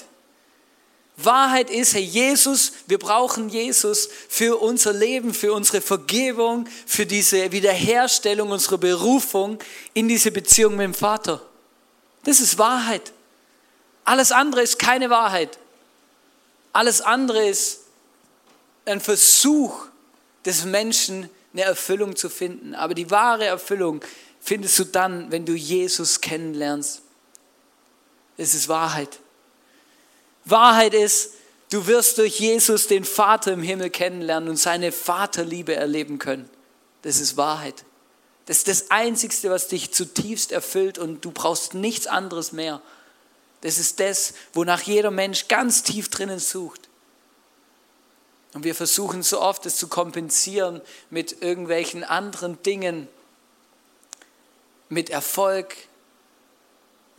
Wahrheit 1.18 1.72
ist, 1.72 1.96
Herr 1.96 2.02
Jesus, 2.02 2.74
wir 2.86 3.00
brauchen 3.00 3.50
Jesus 3.50 4.08
für 4.30 4.62
unser 4.62 4.94
Leben, 4.94 5.34
für 5.34 5.52
unsere 5.52 5.82
Vergebung, 5.82 6.68
für 6.86 7.08
diese 7.08 7.52
Wiederherstellung 7.52 8.52
unserer 8.52 8.78
Berufung 8.78 9.58
in 9.96 10.08
diese 10.08 10.32
Beziehung 10.32 10.76
mit 10.76 10.84
dem 10.84 10.94
Vater. 10.94 11.42
Das 12.24 12.40
ist 12.40 12.60
Wahrheit. 12.60 13.12
Alles 14.04 14.32
andere 14.32 14.62
ist 14.62 14.78
keine 14.78 15.10
Wahrheit. 15.10 15.58
Alles 16.72 17.02
andere 17.02 17.48
ist 17.48 17.80
ein 18.86 19.02
Versuch 19.02 19.88
des 20.46 20.66
Menschen, 20.66 21.30
eine 21.54 21.64
Erfüllung 21.64 22.16
zu 22.16 22.30
finden. 22.30 22.76
Aber 22.76 22.94
die 22.94 23.10
wahre 23.10 23.46
Erfüllung 23.46 24.02
findest 24.40 24.78
du 24.78 24.84
dann, 24.84 25.32
wenn 25.32 25.46
du 25.46 25.54
Jesus 25.54 26.22
kennenlernst. 26.22 27.02
Es 28.38 28.54
ist 28.54 28.68
Wahrheit. 28.68 29.20
Wahrheit 30.46 30.94
ist, 30.94 31.32
du 31.72 31.88
wirst 31.88 32.20
durch 32.20 32.40
Jesus 32.40 32.88
den 32.88 33.04
Vater 33.04 33.52
im 33.52 33.64
Himmel 33.64 33.90
kennenlernen 33.90 34.50
und 34.50 34.58
seine 34.58 34.92
Vaterliebe 34.92 35.76
erleben 35.76 36.20
können. 36.20 36.50
Das 37.02 37.20
ist 37.20 37.36
Wahrheit. 37.36 37.84
Das 38.46 38.60
ist 38.60 38.68
das 38.68 38.92
Einzige, 38.92 39.50
was 39.50 39.68
dich 39.68 39.94
zutiefst 39.94 40.52
erfüllt 40.52 40.98
und 40.98 41.26
du 41.26 41.32
brauchst 41.32 41.74
nichts 41.74 42.08
anderes 42.08 42.54
mehr. 42.54 42.82
Das 43.62 43.78
ist 43.78 44.00
das, 44.00 44.34
wonach 44.54 44.84
jeder 44.84 45.12
Mensch 45.12 45.48
ganz 45.48 45.84
tief 45.84 46.10
drinnen 46.10 46.40
sucht. 46.40 46.88
Und 48.54 48.64
wir 48.64 48.76
versuchen 48.76 49.24
so 49.24 49.42
oft, 49.42 49.66
es 49.66 49.76
zu 49.76 49.88
kompensieren 49.88 50.82
mit 51.10 51.42
irgendwelchen 51.42 52.04
anderen 52.04 52.62
Dingen, 52.64 53.10
mit 54.90 55.10
Erfolg, 55.10 55.76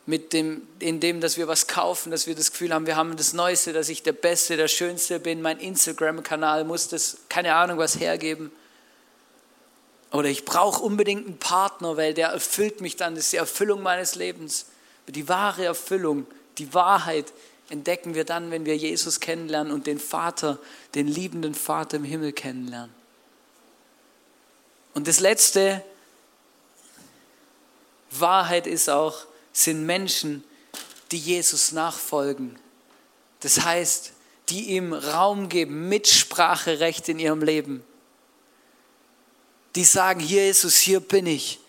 mit 0.09 0.33
dem, 0.33 0.67
in 0.79 1.01
dem, 1.01 1.21
dass 1.21 1.37
wir 1.37 1.49
was 1.49 1.67
kaufen, 1.67 2.11
dass 2.11 2.27
wir 2.27 2.35
das 2.35 2.51
Gefühl 2.51 2.73
haben, 2.73 2.87
wir 2.87 2.97
haben 2.97 3.19
das 3.19 3.35
Neueste, 3.35 3.75
dass 3.75 3.91
ich 3.91 4.03
der 4.03 4.15
Beste, 4.15 4.57
der 4.57 4.67
Schönste 4.67 5.21
bin, 5.21 5.43
mein 5.43 5.61
Instagram-Kanal 5.61 6.65
muss 6.65 6.89
das, 6.89 7.19
keine 7.29 7.55
Ahnung, 7.55 7.77
was 7.77 8.01
hergeben. 8.01 8.51
Oder 10.11 10.31
ich 10.31 10.47
brauche 10.47 10.83
unbedingt 10.83 11.27
einen 11.27 11.37
Partner, 11.37 11.99
weil 11.99 12.15
der 12.15 12.29
erfüllt 12.29 12.81
mich 12.81 12.97
dann, 12.97 13.17
das 13.17 13.25
ist 13.25 13.35
die 13.35 13.37
Erfüllung 13.37 13.83
meines 13.83 14.15
Lebens. 14.15 14.69
Die 15.09 15.29
wahre 15.29 15.67
Erfüllung, 15.67 16.27
die 16.57 16.73
Wahrheit 16.73 17.27
entdecken 17.69 18.15
wir 18.15 18.25
dann, 18.25 18.51
wenn 18.51 18.65
wir 18.65 18.79
Jesus 18.79 19.21
kennenlernen 19.21 19.75
und 19.75 19.87
den 19.87 19.99
Vater, 19.99 20.59
den 20.95 21.07
liebenden 21.07 21.55
Vater 21.55 21.99
im 21.99 22.05
Himmel 22.05 22.33
kennenlernen. 22.33 22.95
Und 24.95 25.07
das 25.07 25.21
Letzte, 25.21 25.85
Wahrheit 28.11 28.67
ist 28.67 28.89
auch, 28.89 29.28
sind 29.65 29.85
Menschen, 29.85 30.45
die 31.11 31.19
Jesus 31.19 31.73
nachfolgen. 31.73 32.59
Das 33.41 33.63
heißt, 33.63 34.13
die 34.49 34.71
ihm 34.77 34.93
Raum 34.93 35.49
geben, 35.49 35.89
Mitspracherecht 35.89 37.09
in 37.09 37.19
ihrem 37.19 37.43
Leben. 37.43 37.83
Die 39.75 39.85
sagen, 39.85 40.21
hier 40.21 40.47
Jesus, 40.47 40.77
hier 40.77 41.01
bin 41.01 41.27
ich. 41.27 41.61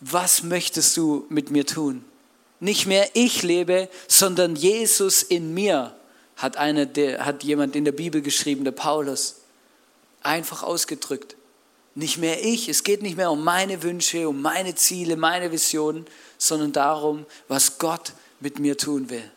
Was 0.00 0.42
möchtest 0.42 0.96
du 0.96 1.26
mit 1.28 1.50
mir 1.50 1.66
tun? 1.66 2.04
Nicht 2.60 2.86
mehr 2.86 3.08
ich 3.14 3.42
lebe, 3.42 3.88
sondern 4.06 4.56
Jesus 4.56 5.22
in 5.22 5.54
mir, 5.54 5.96
hat, 6.36 6.56
eine, 6.56 6.88
hat 7.20 7.42
jemand 7.42 7.74
in 7.74 7.84
der 7.84 7.92
Bibel 7.92 8.22
geschrieben, 8.22 8.64
der 8.64 8.72
Paulus. 8.72 9.36
Einfach 10.22 10.62
ausgedrückt. 10.62 11.36
Nicht 11.98 12.18
mehr 12.18 12.44
ich, 12.44 12.68
es 12.68 12.84
geht 12.84 13.02
nicht 13.02 13.16
mehr 13.16 13.28
um 13.28 13.42
meine 13.42 13.82
Wünsche, 13.82 14.28
um 14.28 14.40
meine 14.40 14.76
Ziele, 14.76 15.16
meine 15.16 15.50
Visionen, 15.50 16.06
sondern 16.38 16.72
darum, 16.72 17.26
was 17.48 17.76
Gott 17.78 18.12
mit 18.38 18.60
mir 18.60 18.78
tun 18.78 19.10
will. 19.10 19.28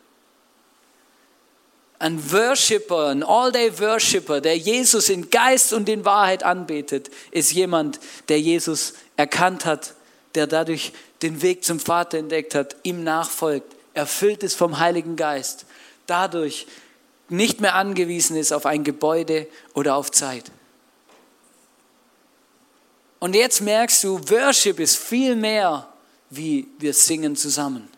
Ein 1.98 2.30
Worshipper, 2.30 3.08
ein 3.08 3.24
All-Day-Worshipper, 3.24 4.40
der 4.40 4.56
Jesus 4.56 5.08
in 5.08 5.28
Geist 5.28 5.72
und 5.72 5.88
in 5.88 6.04
Wahrheit 6.04 6.44
anbetet, 6.44 7.10
ist 7.32 7.50
jemand, 7.50 7.98
der 8.28 8.38
Jesus 8.38 8.92
erkannt 9.16 9.64
hat, 9.64 9.94
der 10.36 10.46
dadurch 10.46 10.92
den 11.22 11.42
Weg 11.42 11.64
zum 11.64 11.80
Vater 11.80 12.18
entdeckt 12.18 12.54
hat, 12.54 12.76
ihm 12.84 13.02
nachfolgt, 13.02 13.74
erfüllt 13.92 14.44
ist 14.44 14.54
vom 14.54 14.78
Heiligen 14.78 15.16
Geist, 15.16 15.66
dadurch 16.06 16.68
nicht 17.28 17.60
mehr 17.60 17.74
angewiesen 17.74 18.36
ist 18.36 18.52
auf 18.52 18.66
ein 18.66 18.84
Gebäude 18.84 19.48
oder 19.74 19.96
auf 19.96 20.12
Zeit. 20.12 20.52
Und 23.22 23.36
jetzt 23.36 23.60
merkst 23.60 24.02
du, 24.02 24.18
Worship 24.30 24.80
ist 24.80 24.96
viel 24.96 25.36
mehr 25.36 25.86
wie 26.28 26.66
wir 26.80 26.92
singen 26.92 27.36
zusammen. 27.36 27.88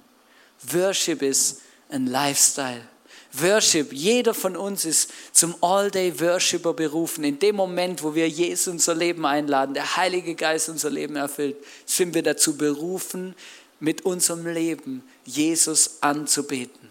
Worship 0.71 1.23
ist 1.23 1.62
ein 1.88 2.09
Lifestyle. 2.09 2.83
Worship, 3.33 3.95
jeder 3.95 4.35
von 4.35 4.54
uns 4.54 4.85
ist 4.85 5.11
zum 5.33 5.54
All-Day-Worshipper 5.62 6.75
berufen. 6.75 7.25
In 7.25 7.38
dem 7.38 7.57
Moment, 7.57 8.02
wo 8.02 8.14
wir 8.14 8.28
Jesus 8.28 8.66
unser 8.66 8.95
Leben 8.95 9.25
einladen, 9.25 9.73
der 9.73 9.97
Heilige 9.97 10.35
Geist 10.35 10.69
unser 10.69 10.90
Leben 10.90 11.16
erfüllt, 11.16 11.57
sind 11.87 12.12
wir 12.12 12.23
dazu 12.23 12.59
berufen, 12.59 13.35
mit 13.81 14.02
unserem 14.02 14.47
Leben 14.47 15.02
Jesus 15.25 16.02
anzubeten. 16.02 16.90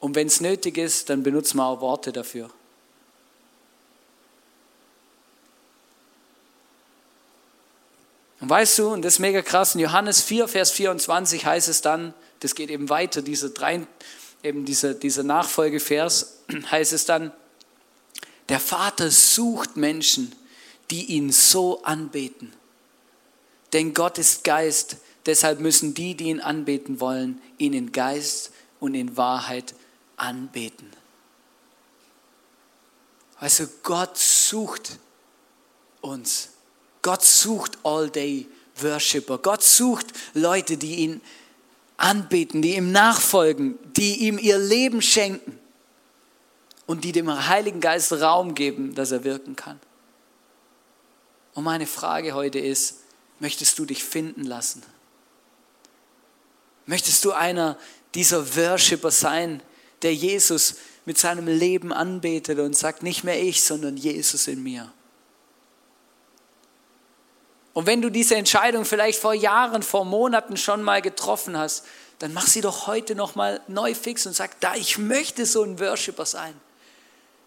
Und 0.00 0.16
wenn 0.16 0.26
es 0.26 0.40
nötig 0.40 0.76
ist, 0.76 1.08
dann 1.08 1.22
benutzen 1.22 1.58
wir 1.58 1.66
auch 1.66 1.80
Worte 1.80 2.10
dafür. 2.10 2.50
Und 8.46 8.50
weißt 8.50 8.78
du, 8.78 8.92
und 8.92 9.02
das 9.02 9.14
ist 9.14 9.18
mega 9.18 9.42
krass, 9.42 9.74
in 9.74 9.80
Johannes 9.80 10.22
4, 10.22 10.46
Vers 10.46 10.70
24 10.70 11.44
heißt 11.44 11.66
es 11.66 11.80
dann, 11.80 12.14
das 12.38 12.54
geht 12.54 12.70
eben 12.70 12.88
weiter, 12.88 13.20
diese 13.20 13.50
drei, 13.50 13.84
eben 14.44 14.64
dieser, 14.64 14.94
dieser 14.94 15.24
Nachfolgevers, 15.24 16.42
heißt 16.70 16.92
es 16.92 17.06
dann, 17.06 17.32
der 18.48 18.60
Vater 18.60 19.10
sucht 19.10 19.76
Menschen, 19.76 20.32
die 20.92 21.06
ihn 21.06 21.32
so 21.32 21.82
anbeten. 21.82 22.52
Denn 23.72 23.94
Gott 23.94 24.16
ist 24.16 24.44
Geist, 24.44 24.98
deshalb 25.26 25.58
müssen 25.58 25.94
die, 25.94 26.14
die 26.14 26.26
ihn 26.26 26.38
anbeten 26.38 27.00
wollen, 27.00 27.42
ihn 27.58 27.72
in 27.72 27.90
Geist 27.90 28.52
und 28.78 28.94
in 28.94 29.16
Wahrheit 29.16 29.74
anbeten. 30.16 30.92
Also 33.40 33.66
Gott 33.82 34.16
sucht 34.16 35.00
uns. 36.00 36.50
Gott 37.06 37.24
sucht 37.24 37.78
All-Day 37.84 38.48
Worshipper. 38.80 39.38
Gott 39.38 39.62
sucht 39.62 40.06
Leute, 40.34 40.76
die 40.76 40.96
ihn 40.96 41.20
anbeten, 41.96 42.62
die 42.62 42.74
ihm 42.74 42.90
nachfolgen, 42.90 43.78
die 43.92 44.26
ihm 44.26 44.38
ihr 44.38 44.58
Leben 44.58 45.00
schenken 45.00 45.56
und 46.86 47.04
die 47.04 47.12
dem 47.12 47.30
Heiligen 47.46 47.78
Geist 47.78 48.12
Raum 48.12 48.56
geben, 48.56 48.96
dass 48.96 49.12
er 49.12 49.22
wirken 49.22 49.54
kann. 49.54 49.78
Und 51.54 51.62
meine 51.62 51.86
Frage 51.86 52.34
heute 52.34 52.58
ist, 52.58 52.96
möchtest 53.38 53.78
du 53.78 53.84
dich 53.84 54.02
finden 54.02 54.42
lassen? 54.42 54.82
Möchtest 56.86 57.24
du 57.24 57.30
einer 57.30 57.78
dieser 58.16 58.56
Worshipper 58.56 59.12
sein, 59.12 59.62
der 60.02 60.12
Jesus 60.12 60.74
mit 61.04 61.18
seinem 61.18 61.46
Leben 61.46 61.92
anbetet 61.92 62.58
und 62.58 62.76
sagt, 62.76 63.04
nicht 63.04 63.22
mehr 63.22 63.40
ich, 63.40 63.62
sondern 63.62 63.96
Jesus 63.96 64.48
in 64.48 64.60
mir? 64.64 64.92
Und 67.76 67.84
wenn 67.84 68.00
du 68.00 68.08
diese 68.08 68.36
Entscheidung 68.36 68.86
vielleicht 68.86 69.20
vor 69.20 69.34
Jahren, 69.34 69.82
vor 69.82 70.06
Monaten 70.06 70.56
schon 70.56 70.82
mal 70.82 71.02
getroffen 71.02 71.58
hast, 71.58 71.84
dann 72.18 72.32
mach 72.32 72.46
sie 72.46 72.62
doch 72.62 72.86
heute 72.86 73.14
noch 73.14 73.34
mal 73.34 73.60
neu 73.68 73.94
fix 73.94 74.24
und 74.24 74.34
sag, 74.34 74.58
da 74.60 74.74
ich 74.76 74.96
möchte 74.96 75.44
so 75.44 75.62
ein 75.62 75.78
Worshipper 75.78 76.24
sein. 76.24 76.58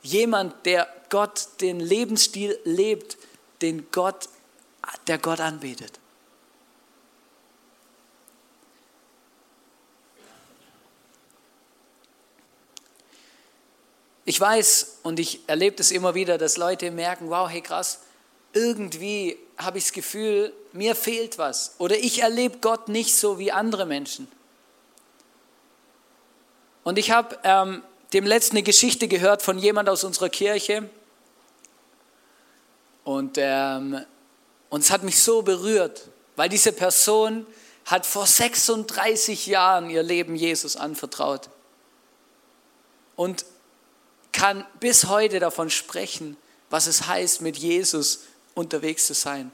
Jemand, 0.03 0.67
der 0.67 0.87
Gott 1.09 1.47
den 1.61 1.79
Lebensstil 1.79 2.59
lebt, 2.63 3.17
den 3.63 3.89
Gott, 3.89 4.29
der 5.07 5.17
Gott 5.17 5.39
anbetet. 5.39 5.99
Ich 14.25 14.39
weiß 14.39 14.99
und 15.01 15.19
ich 15.19 15.39
erlebe 15.47 15.77
das 15.77 15.89
immer 15.89 16.13
wieder, 16.13 16.37
dass 16.37 16.55
Leute 16.55 16.91
merken, 16.91 17.31
wow, 17.31 17.49
hey 17.49 17.61
krass, 17.61 18.01
irgendwie 18.53 19.35
habe 19.59 19.77
ich 19.77 19.85
das 19.85 19.93
Gefühl, 19.93 20.53
mir 20.71 20.95
fehlt 20.95 21.37
was. 21.37 21.75
Oder 21.77 21.97
ich 21.97 22.21
erlebe 22.21 22.59
Gott 22.59 22.87
nicht 22.87 23.15
so 23.15 23.37
wie 23.39 23.51
andere 23.51 23.85
Menschen. 23.85 24.27
Und 26.83 26.97
ich 26.97 27.11
habe 27.11 27.37
ähm, 27.43 27.83
dem 28.13 28.25
letzten 28.25 28.55
eine 28.55 28.63
Geschichte 28.63 29.07
gehört 29.07 29.41
von 29.41 29.59
jemand 29.59 29.89
aus 29.89 30.03
unserer 30.03 30.29
Kirche. 30.29 30.89
Und, 33.03 33.37
ähm, 33.37 33.99
und 34.69 34.81
es 34.81 34.91
hat 34.91 35.03
mich 35.03 35.21
so 35.21 35.41
berührt, 35.41 36.07
weil 36.37 36.47
diese 36.47 36.71
Person 36.71 37.45
hat 37.85 38.05
vor 38.05 38.25
36 38.25 39.47
Jahren 39.47 39.89
ihr 39.89 40.03
Leben 40.03 40.35
Jesus 40.35 40.77
anvertraut. 40.77 41.49
Und 43.15 43.45
kann 44.31 44.65
bis 44.79 45.07
heute 45.07 45.39
davon 45.39 45.69
sprechen, 45.69 46.37
was 46.69 46.87
es 46.87 47.07
heißt, 47.07 47.41
mit 47.41 47.57
Jesus 47.57 48.21
unterwegs 48.53 49.07
zu 49.07 49.13
sein. 49.13 49.51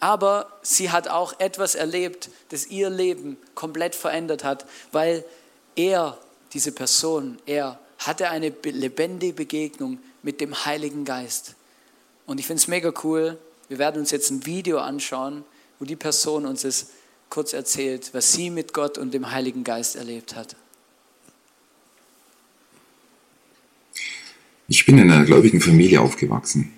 Aber 0.00 0.52
sie 0.62 0.90
hat 0.90 1.08
auch 1.08 1.38
etwas 1.40 1.74
erlebt, 1.74 2.28
das 2.50 2.66
ihr 2.66 2.90
Leben 2.90 3.36
komplett 3.54 3.94
verändert 3.94 4.44
hat, 4.44 4.66
weil 4.92 5.24
er, 5.76 6.18
diese 6.52 6.72
Person, 6.72 7.38
er 7.46 7.78
hatte 7.98 8.28
eine 8.28 8.50
lebendige 8.64 9.32
Begegnung 9.32 9.98
mit 10.22 10.40
dem 10.40 10.64
Heiligen 10.64 11.04
Geist. 11.04 11.54
Und 12.26 12.38
ich 12.38 12.46
finde 12.46 12.60
es 12.60 12.68
mega 12.68 12.92
cool. 13.02 13.38
Wir 13.68 13.78
werden 13.78 14.00
uns 14.00 14.10
jetzt 14.10 14.30
ein 14.30 14.46
Video 14.46 14.78
anschauen, 14.78 15.44
wo 15.78 15.84
die 15.84 15.96
Person 15.96 16.46
uns 16.46 16.64
es 16.64 16.88
kurz 17.30 17.52
erzählt, 17.52 18.10
was 18.12 18.32
sie 18.32 18.50
mit 18.50 18.72
Gott 18.72 18.98
und 18.98 19.14
dem 19.14 19.30
Heiligen 19.30 19.64
Geist 19.64 19.96
erlebt 19.96 20.36
hat. 20.36 20.56
Ich 24.68 24.86
bin 24.86 24.98
in 24.98 25.10
einer 25.10 25.24
gläubigen 25.24 25.60
Familie 25.60 26.00
aufgewachsen. 26.00 26.72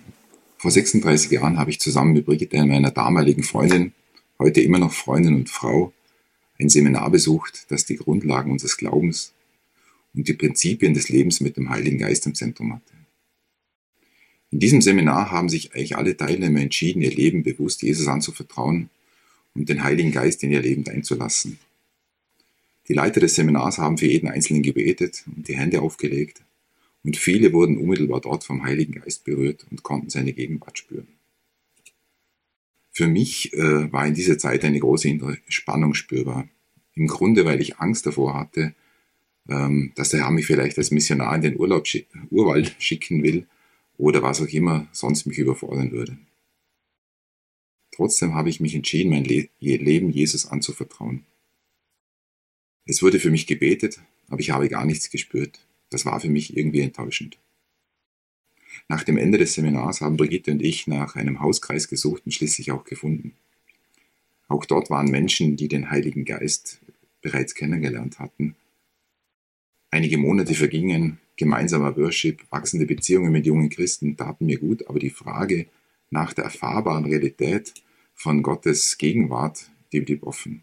Vor 0.66 0.72
36 0.72 1.30
Jahren 1.30 1.58
habe 1.58 1.70
ich 1.70 1.78
zusammen 1.78 2.12
mit 2.12 2.26
Brigitte, 2.26 2.66
meiner 2.66 2.90
damaligen 2.90 3.44
Freundin, 3.44 3.92
heute 4.40 4.60
immer 4.62 4.80
noch 4.80 4.92
Freundin 4.92 5.36
und 5.36 5.48
Frau, 5.48 5.92
ein 6.58 6.68
Seminar 6.68 7.08
besucht, 7.08 7.66
das 7.68 7.84
die 7.84 7.94
Grundlagen 7.94 8.50
unseres 8.50 8.76
Glaubens 8.76 9.32
und 10.12 10.26
die 10.26 10.32
Prinzipien 10.32 10.92
des 10.92 11.08
Lebens 11.08 11.40
mit 11.40 11.56
dem 11.56 11.70
Heiligen 11.70 11.98
Geist 11.98 12.26
im 12.26 12.34
Zentrum 12.34 12.72
hatte. 12.72 12.94
In 14.50 14.58
diesem 14.58 14.82
Seminar 14.82 15.30
haben 15.30 15.48
sich 15.48 15.72
eigentlich 15.72 15.96
alle 15.96 16.16
Teilnehmer 16.16 16.58
entschieden, 16.58 17.00
ihr 17.00 17.14
Leben 17.14 17.44
bewusst 17.44 17.82
Jesus 17.82 18.08
anzuvertrauen 18.08 18.90
und 19.54 19.68
den 19.68 19.84
Heiligen 19.84 20.10
Geist 20.10 20.42
in 20.42 20.50
ihr 20.50 20.62
Leben 20.62 20.84
einzulassen. 20.88 21.60
Die 22.88 22.94
Leiter 22.94 23.20
des 23.20 23.36
Seminars 23.36 23.78
haben 23.78 23.98
für 23.98 24.06
jeden 24.06 24.26
Einzelnen 24.26 24.64
gebetet 24.64 25.22
und 25.28 25.46
die 25.46 25.56
Hände 25.56 25.80
aufgelegt 25.80 26.42
und 27.06 27.16
viele 27.16 27.52
wurden 27.52 27.78
unmittelbar 27.78 28.20
dort 28.20 28.42
vom 28.42 28.64
Heiligen 28.64 29.00
Geist 29.00 29.24
berührt 29.24 29.64
und 29.70 29.84
konnten 29.84 30.10
seine 30.10 30.32
Gegenwart 30.32 30.76
spüren. 30.76 31.06
Für 32.90 33.06
mich 33.06 33.52
äh, 33.52 33.92
war 33.92 34.08
in 34.08 34.14
dieser 34.14 34.38
Zeit 34.38 34.64
eine 34.64 34.80
große 34.80 35.08
innere 35.08 35.38
Spannung 35.46 35.94
spürbar. 35.94 36.48
Im 36.94 37.06
Grunde, 37.06 37.44
weil 37.44 37.60
ich 37.60 37.78
Angst 37.78 38.06
davor 38.06 38.34
hatte, 38.34 38.74
ähm, 39.48 39.92
dass 39.94 40.08
der 40.08 40.24
Herr 40.24 40.32
mich 40.32 40.46
vielleicht 40.46 40.78
als 40.78 40.90
Missionar 40.90 41.36
in 41.36 41.42
den 41.42 41.56
Urlaub 41.56 41.86
schick, 41.86 42.08
Urwald 42.30 42.74
schicken 42.80 43.22
will 43.22 43.46
oder 43.98 44.22
was 44.22 44.42
auch 44.42 44.48
immer 44.48 44.88
sonst 44.90 45.26
mich 45.26 45.38
überfordern 45.38 45.92
würde. 45.92 46.18
Trotzdem 47.94 48.34
habe 48.34 48.50
ich 48.50 48.58
mich 48.58 48.74
entschieden, 48.74 49.10
mein 49.10 49.24
Le 49.24 49.48
Leben 49.60 50.10
Jesus 50.10 50.46
anzuvertrauen. 50.46 51.24
Es 52.84 53.00
wurde 53.00 53.20
für 53.20 53.30
mich 53.30 53.46
gebetet, 53.46 54.00
aber 54.28 54.40
ich 54.40 54.50
habe 54.50 54.68
gar 54.68 54.84
nichts 54.84 55.08
gespürt. 55.08 55.65
Das 55.96 56.04
war 56.04 56.20
für 56.20 56.28
mich 56.28 56.54
irgendwie 56.54 56.82
enttäuschend. 56.82 57.38
Nach 58.86 59.02
dem 59.02 59.16
Ende 59.16 59.38
des 59.38 59.54
Seminars 59.54 60.02
haben 60.02 60.18
Brigitte 60.18 60.50
und 60.50 60.60
ich 60.60 60.86
nach 60.86 61.16
einem 61.16 61.40
Hauskreis 61.40 61.88
gesucht 61.88 62.20
und 62.26 62.32
schließlich 62.32 62.70
auch 62.70 62.84
gefunden. 62.84 63.32
Auch 64.46 64.66
dort 64.66 64.90
waren 64.90 65.10
Menschen, 65.10 65.56
die 65.56 65.68
den 65.68 65.90
Heiligen 65.90 66.26
Geist 66.26 66.80
bereits 67.22 67.54
kennengelernt 67.54 68.18
hatten. 68.18 68.56
Einige 69.90 70.18
Monate 70.18 70.52
vergingen, 70.52 71.18
gemeinsamer 71.38 71.96
Worship, 71.96 72.44
wachsende 72.50 72.84
Beziehungen 72.84 73.32
mit 73.32 73.46
jungen 73.46 73.70
Christen 73.70 74.18
taten 74.18 74.44
mir 74.44 74.58
gut, 74.58 74.86
aber 74.90 74.98
die 74.98 75.08
Frage 75.08 75.64
nach 76.10 76.34
der 76.34 76.44
erfahrbaren 76.44 77.06
Realität 77.06 77.72
von 78.12 78.42
Gottes 78.42 78.98
Gegenwart, 78.98 79.70
blieb 79.90 80.24
offen. 80.24 80.62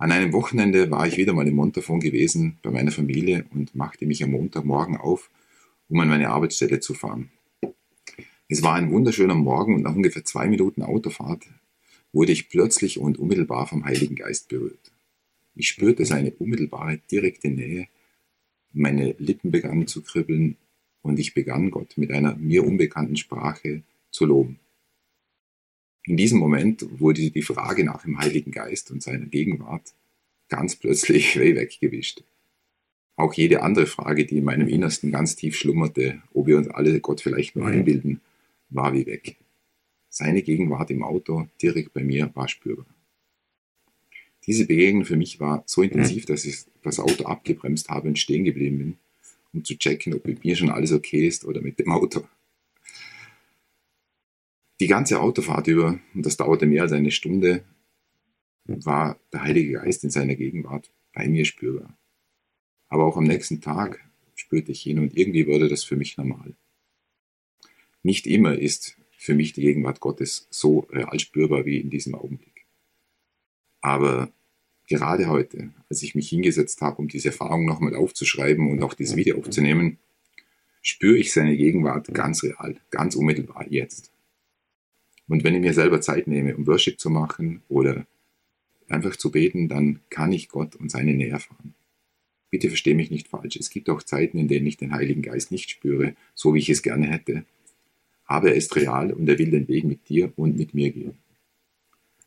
An 0.00 0.12
einem 0.12 0.32
Wochenende 0.32 0.92
war 0.92 1.08
ich 1.08 1.16
wieder 1.16 1.32
mal 1.32 1.48
im 1.48 1.56
Montafon 1.56 1.98
gewesen 1.98 2.56
bei 2.62 2.70
meiner 2.70 2.92
Familie 2.92 3.44
und 3.50 3.74
machte 3.74 4.06
mich 4.06 4.22
am 4.22 4.30
Montagmorgen 4.30 4.96
auf, 4.96 5.28
um 5.88 5.98
an 5.98 6.08
meine 6.08 6.30
Arbeitsstelle 6.30 6.78
zu 6.78 6.94
fahren. 6.94 7.32
Es 8.46 8.62
war 8.62 8.74
ein 8.74 8.92
wunderschöner 8.92 9.34
Morgen 9.34 9.74
und 9.74 9.82
nach 9.82 9.96
ungefähr 9.96 10.24
zwei 10.24 10.46
Minuten 10.46 10.82
Autofahrt 10.82 11.46
wurde 12.12 12.30
ich 12.30 12.48
plötzlich 12.48 13.00
und 13.00 13.18
unmittelbar 13.18 13.66
vom 13.66 13.84
Heiligen 13.84 14.14
Geist 14.14 14.48
berührt. 14.48 14.92
Ich 15.56 15.68
spürte 15.68 16.04
seine 16.04 16.30
unmittelbare, 16.30 17.00
direkte 17.10 17.48
Nähe, 17.48 17.88
meine 18.72 19.16
Lippen 19.18 19.50
begannen 19.50 19.88
zu 19.88 20.02
kribbeln 20.02 20.56
und 21.02 21.18
ich 21.18 21.34
begann 21.34 21.72
Gott 21.72 21.98
mit 21.98 22.12
einer 22.12 22.36
mir 22.36 22.64
unbekannten 22.64 23.16
Sprache 23.16 23.82
zu 24.12 24.26
loben. 24.26 24.60
In 26.08 26.16
diesem 26.16 26.38
Moment 26.38 26.86
wurde 27.00 27.30
die 27.30 27.42
Frage 27.42 27.84
nach 27.84 28.02
dem 28.02 28.18
Heiligen 28.18 28.50
Geist 28.50 28.90
und 28.90 29.02
seiner 29.02 29.26
Gegenwart 29.26 29.92
ganz 30.48 30.74
plötzlich 30.74 31.36
weggewischt. 31.38 32.24
Auch 33.16 33.34
jede 33.34 33.62
andere 33.62 33.84
Frage, 33.84 34.24
die 34.24 34.38
in 34.38 34.44
meinem 34.44 34.68
Innersten 34.68 35.12
ganz 35.12 35.36
tief 35.36 35.54
schlummerte, 35.54 36.22
ob 36.32 36.46
wir 36.46 36.56
uns 36.56 36.68
alle 36.68 36.98
Gott 37.00 37.20
vielleicht 37.20 37.56
nur 37.56 37.66
einbilden, 37.66 38.22
war 38.70 38.94
wie 38.94 39.04
weg. 39.04 39.36
Seine 40.08 40.40
Gegenwart 40.40 40.90
im 40.90 41.04
Auto 41.04 41.46
direkt 41.60 41.92
bei 41.92 42.02
mir 42.02 42.30
war 42.34 42.48
spürbar. 42.48 42.86
Diese 44.46 44.66
Begegnung 44.66 45.04
für 45.04 45.16
mich 45.16 45.40
war 45.40 45.62
so 45.66 45.82
intensiv, 45.82 46.24
dass 46.24 46.46
ich 46.46 46.64
das 46.82 47.00
Auto 47.00 47.24
abgebremst 47.24 47.90
habe 47.90 48.08
und 48.08 48.18
stehen 48.18 48.44
geblieben 48.44 48.78
bin, 48.78 48.96
um 49.52 49.62
zu 49.62 49.76
checken, 49.76 50.14
ob 50.14 50.26
mit 50.26 50.42
mir 50.42 50.56
schon 50.56 50.70
alles 50.70 50.92
okay 50.92 51.28
ist 51.28 51.44
oder 51.44 51.60
mit 51.60 51.78
dem 51.78 51.92
Auto. 51.92 52.24
Die 54.80 54.86
ganze 54.86 55.20
Autofahrt 55.20 55.66
über, 55.66 55.98
und 56.14 56.24
das 56.24 56.36
dauerte 56.36 56.66
mehr 56.66 56.82
als 56.82 56.92
eine 56.92 57.10
Stunde, 57.10 57.64
war 58.64 59.18
der 59.32 59.42
Heilige 59.42 59.72
Geist 59.72 60.04
in 60.04 60.10
seiner 60.10 60.36
Gegenwart 60.36 60.92
bei 61.12 61.26
mir 61.26 61.44
spürbar. 61.44 61.96
Aber 62.88 63.04
auch 63.04 63.16
am 63.16 63.24
nächsten 63.24 63.60
Tag 63.60 64.08
spürte 64.34 64.72
ich 64.72 64.86
ihn 64.86 64.98
und 64.98 65.16
irgendwie 65.16 65.46
wurde 65.46 65.68
das 65.68 65.82
für 65.82 65.96
mich 65.96 66.16
normal. 66.16 66.54
Nicht 68.02 68.26
immer 68.26 68.56
ist 68.56 68.96
für 69.16 69.34
mich 69.34 69.52
die 69.52 69.62
Gegenwart 69.62 70.00
Gottes 70.00 70.46
so 70.50 70.80
real 70.90 71.18
spürbar 71.18 71.66
wie 71.66 71.80
in 71.80 71.90
diesem 71.90 72.14
Augenblick. 72.14 72.66
Aber 73.80 74.30
gerade 74.86 75.28
heute, 75.28 75.72
als 75.88 76.02
ich 76.02 76.14
mich 76.14 76.28
hingesetzt 76.28 76.80
habe, 76.82 76.98
um 76.98 77.08
diese 77.08 77.28
Erfahrung 77.28 77.66
nochmal 77.66 77.96
aufzuschreiben 77.96 78.70
und 78.70 78.82
auch 78.82 78.94
dieses 78.94 79.16
Video 79.16 79.38
aufzunehmen, 79.38 79.98
spüre 80.82 81.18
ich 81.18 81.32
seine 81.32 81.56
Gegenwart 81.56 82.14
ganz 82.14 82.44
real, 82.44 82.80
ganz 82.90 83.16
unmittelbar 83.16 83.66
jetzt. 83.68 84.12
Und 85.28 85.44
wenn 85.44 85.54
ich 85.54 85.60
mir 85.60 85.74
selber 85.74 86.00
Zeit 86.00 86.26
nehme, 86.26 86.56
um 86.56 86.66
Worship 86.66 86.98
zu 86.98 87.10
machen 87.10 87.62
oder 87.68 88.06
einfach 88.88 89.16
zu 89.16 89.30
beten, 89.30 89.68
dann 89.68 90.00
kann 90.08 90.32
ich 90.32 90.48
Gott 90.48 90.74
und 90.76 90.90
seine 90.90 91.14
Nähe 91.14 91.30
erfahren. 91.30 91.74
Bitte 92.50 92.68
verstehe 92.68 92.94
mich 92.94 93.10
nicht 93.10 93.28
falsch. 93.28 93.56
Es 93.56 93.68
gibt 93.68 93.90
auch 93.90 94.02
Zeiten, 94.02 94.38
in 94.38 94.48
denen 94.48 94.66
ich 94.66 94.78
den 94.78 94.92
Heiligen 94.92 95.20
Geist 95.20 95.52
nicht 95.52 95.68
spüre, 95.70 96.14
so 96.34 96.54
wie 96.54 96.58
ich 96.58 96.70
es 96.70 96.82
gerne 96.82 97.06
hätte. 97.06 97.44
Aber 98.24 98.48
er 98.48 98.54
ist 98.54 98.74
real 98.76 99.12
und 99.12 99.28
er 99.28 99.38
will 99.38 99.50
den 99.50 99.68
Weg 99.68 99.84
mit 99.84 100.08
dir 100.08 100.32
und 100.36 100.56
mit 100.56 100.72
mir 100.72 100.90
gehen. 100.90 101.18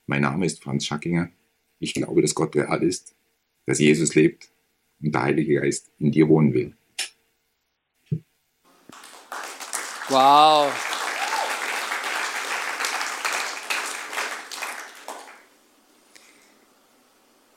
Mein 0.05 0.21
Name 0.21 0.45
ist 0.45 0.61
Franz 0.61 0.85
Schackinger. 0.85 1.31
Ich 1.79 1.95
glaube, 1.95 2.21
dass 2.21 2.35
Gott 2.35 2.55
real 2.55 2.83
ist, 2.83 3.15
dass 3.65 3.79
Jesus 3.79 4.13
lebt 4.13 4.49
und 5.01 5.13
der 5.13 5.23
Heilige 5.23 5.55
Geist 5.55 5.89
in 5.97 6.11
dir 6.11 6.27
wohnen 6.27 6.53
will. 6.53 6.75
Wow. 10.09 10.90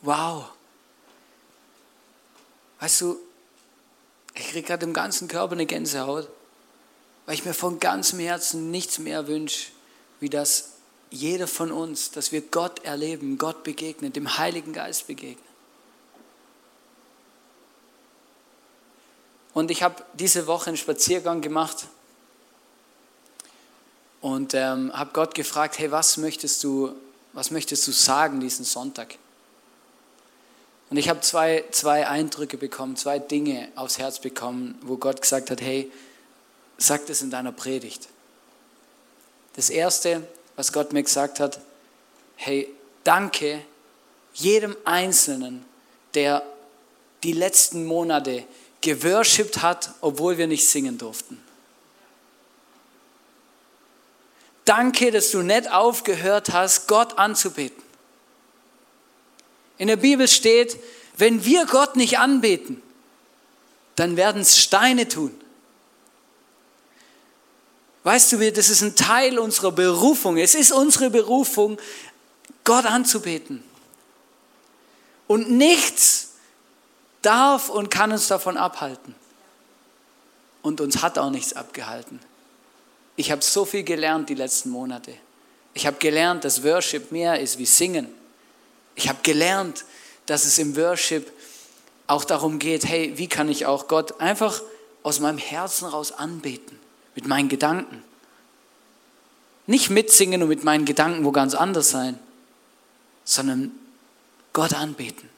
Wow. 0.05 0.45
Weißt 2.79 3.01
du, 3.01 3.19
ich 4.35 4.51
kriege 4.51 4.67
gerade 4.67 4.85
im 4.85 4.93
ganzen 4.93 5.29
Körper 5.29 5.53
eine 5.55 5.65
Gänsehaut, 5.65 6.29
weil 7.25 7.35
ich 7.35 7.47
mir 7.47 7.55
von 7.55 7.81
ganzem 7.81 8.19
Herzen 8.19 8.71
nichts 8.71 8.99
mehr 8.99 9.27
wünsche, 9.29 9.71
wie 10.21 10.29
dass 10.29 10.73
jeder 11.11 11.47
von 11.47 11.73
uns, 11.73 12.11
dass 12.11 12.33
wir 12.33 12.43
Gott 12.43 12.85
erleben, 12.85 13.39
Gott 13.39 13.65
begegnen, 13.65 14.13
dem 14.13 14.37
Heiligen 14.37 14.75
Geist 14.75 15.07
begegnen. 15.07 15.43
Und 19.55 19.71
ich 19.71 19.83
habe 19.83 20.05
diese 20.13 20.47
Woche 20.47 20.67
einen 20.67 20.77
Spaziergang 20.77 21.41
gemacht 21.41 21.87
und 24.21 24.53
ähm, 24.53 24.93
habe 24.93 25.13
Gott 25.15 25.35
gefragt, 25.35 25.79
hey, 25.79 25.91
was 25.91 26.19
möchtest 26.19 26.63
du, 26.63 26.95
was 27.33 27.51
möchtest 27.51 27.87
du 27.87 27.93
sagen 27.93 28.41
diesen 28.41 28.67
Sonntag? 28.67 29.17
Und 30.95 30.99
ich 30.99 31.09
habe 31.09 31.23
zwei, 31.23 31.65
zwei 31.73 32.07
Eindrücke 32.07 32.57
bekommen, 32.57 32.95
zwei 32.95 33.19
Dinge 33.19 33.67
aufs 33.75 33.99
Herz 33.99 34.21
bekommen, 34.21 34.79
wo 34.83 34.97
Gott 34.97 35.21
gesagt 35.21 35.51
hat, 35.51 35.61
hey, 35.61 35.91
sag 36.79 37.07
das 37.07 37.21
in 37.21 37.33
deiner 37.33 37.51
Predigt. 37.51 38.07
Das 39.57 39.71
Erste, 39.71 40.25
was 40.55 40.73
Gott 40.73 40.93
mir 40.93 41.03
gesagt 41.03 41.41
hat, 41.41 41.59
hey, 42.37 42.73
danke 43.03 43.61
jedem 44.35 44.77
Einzelnen, 44.85 45.65
der 46.15 46.45
die 47.25 47.33
letzten 47.33 47.87
Monate 47.87 48.45
geworshipped 48.81 49.63
hat, 49.63 49.95
obwohl 50.01 50.39
wir 50.39 50.47
nicht 50.47 50.69
singen 50.69 50.97
durften. 50.97 51.43
Danke, 54.65 55.11
dass 55.11 55.33
du 55.33 55.43
nicht 55.43 55.73
aufgehört 55.73 56.53
hast, 56.53 56.87
Gott 56.87 57.19
anzubeten. 57.19 57.84
In 59.79 59.89
der 59.89 59.97
Bibel 59.97 60.29
steht, 60.29 60.79
wenn 61.17 61.45
wir 61.45 61.67
Gott 61.67 61.97
nicht 61.97 62.19
anbeten, 62.19 62.83
dann 63.97 64.17
werden 64.17 64.43
es 64.43 64.59
Steine 64.59 65.09
tun. 65.09 65.33
Weißt 68.03 68.33
du, 68.33 68.53
das 68.53 68.69
ist 68.69 68.83
ein 68.83 68.97
Teil 68.97 69.39
unserer 69.39 69.73
Berufung. 69.73 70.37
Es 70.37 70.55
ist 70.55 70.73
unsere 70.73 71.11
Berufung, 71.11 71.79
Gott 72.63 72.85
anzubeten. 72.85 73.63
Und 75.27 75.51
nichts 75.51 76.33
darf 77.23 77.71
und 77.71 77.91
kann 77.91 78.13
uns 78.13 78.29
davon 78.29 78.57
abhalten. 78.57 79.15
Und 80.61 80.81
uns 80.81 81.03
hat 81.03 81.19
auch 81.19 81.31
nichts 81.31 81.55
abgehalten. 81.55 82.21
Ich 83.17 83.31
habe 83.31 83.43
so 83.43 83.65
viel 83.65 83.85
gelernt 83.85 84.29
die 84.29 84.35
letzten 84.35 84.71
Monate. 84.71 85.15
Ich 85.73 85.87
habe 85.87 85.97
gelernt, 85.99 86.45
dass 86.45 86.63
Worship 86.63 87.11
mehr 87.11 87.41
ist 87.41 87.59
wie 87.59 87.67
Singen. 87.67 88.09
Ich 88.95 89.09
habe 89.09 89.19
gelernt, 89.23 89.85
dass 90.27 90.45
es 90.45 90.59
im 90.59 90.77
Worship 90.77 91.31
auch 92.07 92.25
darum 92.25 92.59
geht, 92.59 92.87
hey, 92.87 93.13
wie 93.17 93.29
kann 93.29 93.49
ich 93.49 93.67
auch 93.67 93.89
Gott 93.89 94.21
einfach 94.21 94.63
aus 95.03 95.21
meinem 95.21 95.39
Herzen 95.39 95.87
raus 95.87 96.13
anbeten, 96.13 96.79
mit 97.15 97.27
meinen 97.27 97.49
Gedanken. 97.49 98.03
Nicht 99.67 99.91
mitsingen 99.91 100.43
und 100.43 100.49
mit 100.49 100.65
meinen 100.65 100.85
Gedanken 100.85 101.25
wo 101.25 101.33
ganz 101.33 101.55
anders 101.55 101.91
sein, 101.91 102.19
sondern 103.25 103.73
Gott 104.53 104.75
anbeten. 104.75 105.29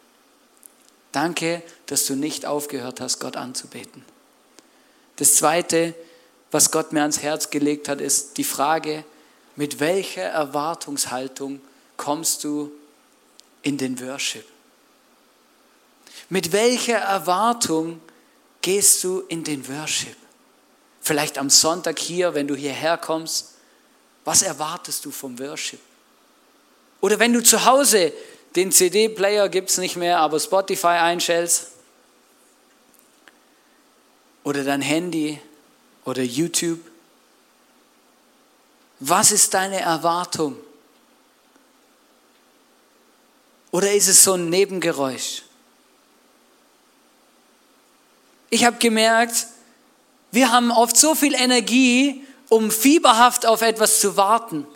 Danke, 1.12 1.62
dass 1.86 2.06
du 2.06 2.14
nicht 2.14 2.46
aufgehört 2.46 3.00
hast, 3.00 3.20
Gott 3.20 3.36
anzubeten. 3.36 4.04
Das 5.16 5.36
Zweite, 5.36 5.94
was 6.50 6.70
Gott 6.70 6.92
mir 6.92 7.00
ans 7.00 7.22
Herz 7.22 7.50
gelegt 7.50 7.88
hat, 7.88 8.00
ist 8.00 8.36
die 8.36 8.44
Frage, 8.44 9.04
mit 9.54 9.80
welcher 9.80 10.22
Erwartungshaltung 10.22 11.60
kommst 11.96 12.44
du 12.44 12.70
in 13.66 13.76
den 13.76 14.00
Worship? 14.00 14.46
Mit 16.28 16.52
welcher 16.52 16.98
Erwartung 16.98 18.00
gehst 18.62 19.02
du 19.02 19.20
in 19.28 19.42
den 19.42 19.66
Worship? 19.68 20.16
Vielleicht 21.00 21.36
am 21.36 21.50
Sonntag 21.50 21.98
hier, 21.98 22.34
wenn 22.34 22.46
du 22.46 22.54
hierher 22.54 22.96
kommst. 22.96 23.54
Was 24.24 24.42
erwartest 24.42 25.04
du 25.04 25.10
vom 25.10 25.38
Worship? 25.38 25.80
Oder 27.00 27.18
wenn 27.18 27.32
du 27.32 27.42
zu 27.42 27.64
Hause 27.64 28.12
den 28.54 28.72
CD-Player 28.72 29.48
gibt 29.48 29.70
es 29.70 29.78
nicht 29.78 29.96
mehr, 29.96 30.18
aber 30.18 30.40
Spotify 30.40 30.98
einstellst. 30.98 31.72
Oder 34.44 34.64
dein 34.64 34.80
Handy 34.80 35.40
oder 36.04 36.22
YouTube. 36.22 36.80
Was 39.00 39.32
ist 39.32 39.52
deine 39.54 39.80
Erwartung? 39.80 40.56
Oder 43.76 43.92
ist 43.92 44.08
es 44.08 44.24
so 44.24 44.32
ein 44.32 44.48
Nebengeräusch? 44.48 45.42
Ich 48.48 48.64
habe 48.64 48.78
gemerkt, 48.78 49.48
wir 50.32 50.50
haben 50.50 50.70
oft 50.70 50.96
so 50.96 51.14
viel 51.14 51.34
Energie, 51.34 52.24
um 52.48 52.70
fieberhaft 52.70 53.44
auf 53.44 53.60
etwas 53.60 54.00
zu 54.00 54.16
warten. 54.16 54.66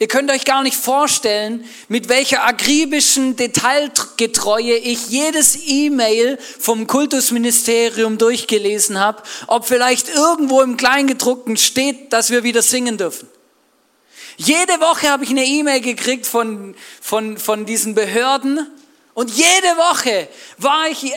Ihr 0.00 0.08
könnt 0.08 0.32
euch 0.32 0.44
gar 0.44 0.64
nicht 0.64 0.74
vorstellen, 0.74 1.64
mit 1.86 2.08
welcher 2.08 2.42
akribischen 2.42 3.36
Detailgetreue 3.36 4.74
ich 4.74 5.10
jedes 5.10 5.56
E-Mail 5.64 6.40
vom 6.58 6.88
Kultusministerium 6.88 8.18
durchgelesen 8.18 8.98
habe, 8.98 9.22
ob 9.46 9.68
vielleicht 9.68 10.08
irgendwo 10.08 10.60
im 10.60 10.76
Kleingedruckten 10.76 11.56
steht, 11.56 12.12
dass 12.12 12.30
wir 12.30 12.42
wieder 12.42 12.62
singen 12.62 12.98
dürfen. 12.98 13.28
Jede 14.36 14.80
Woche 14.80 15.10
habe 15.10 15.24
ich 15.24 15.30
eine 15.30 15.44
E-Mail 15.44 15.80
gekriegt 15.80 16.26
von, 16.26 16.74
von, 17.00 17.38
von 17.38 17.66
diesen 17.66 17.94
Behörden 17.94 18.70
und 19.14 19.30
jede 19.30 19.76
Woche 19.76 20.28
war 20.58 20.88
ich 20.88 21.12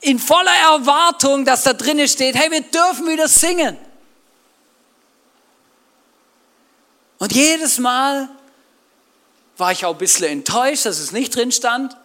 in 0.00 0.18
voller 0.18 0.54
Erwartung, 0.72 1.44
dass 1.44 1.62
da 1.62 1.72
drinnen 1.72 2.08
steht, 2.08 2.34
hey, 2.34 2.50
wir 2.50 2.62
dürfen 2.62 3.06
wieder 3.08 3.28
singen. 3.28 3.76
Und 7.18 7.32
jedes 7.32 7.78
Mal 7.78 8.28
war 9.58 9.72
ich 9.72 9.84
auch 9.84 9.92
ein 9.92 9.98
bisschen 9.98 10.26
enttäuscht, 10.26 10.86
dass 10.86 10.98
es 10.98 11.12
nicht 11.12 11.34
drin 11.36 11.52
stand, 11.52 11.96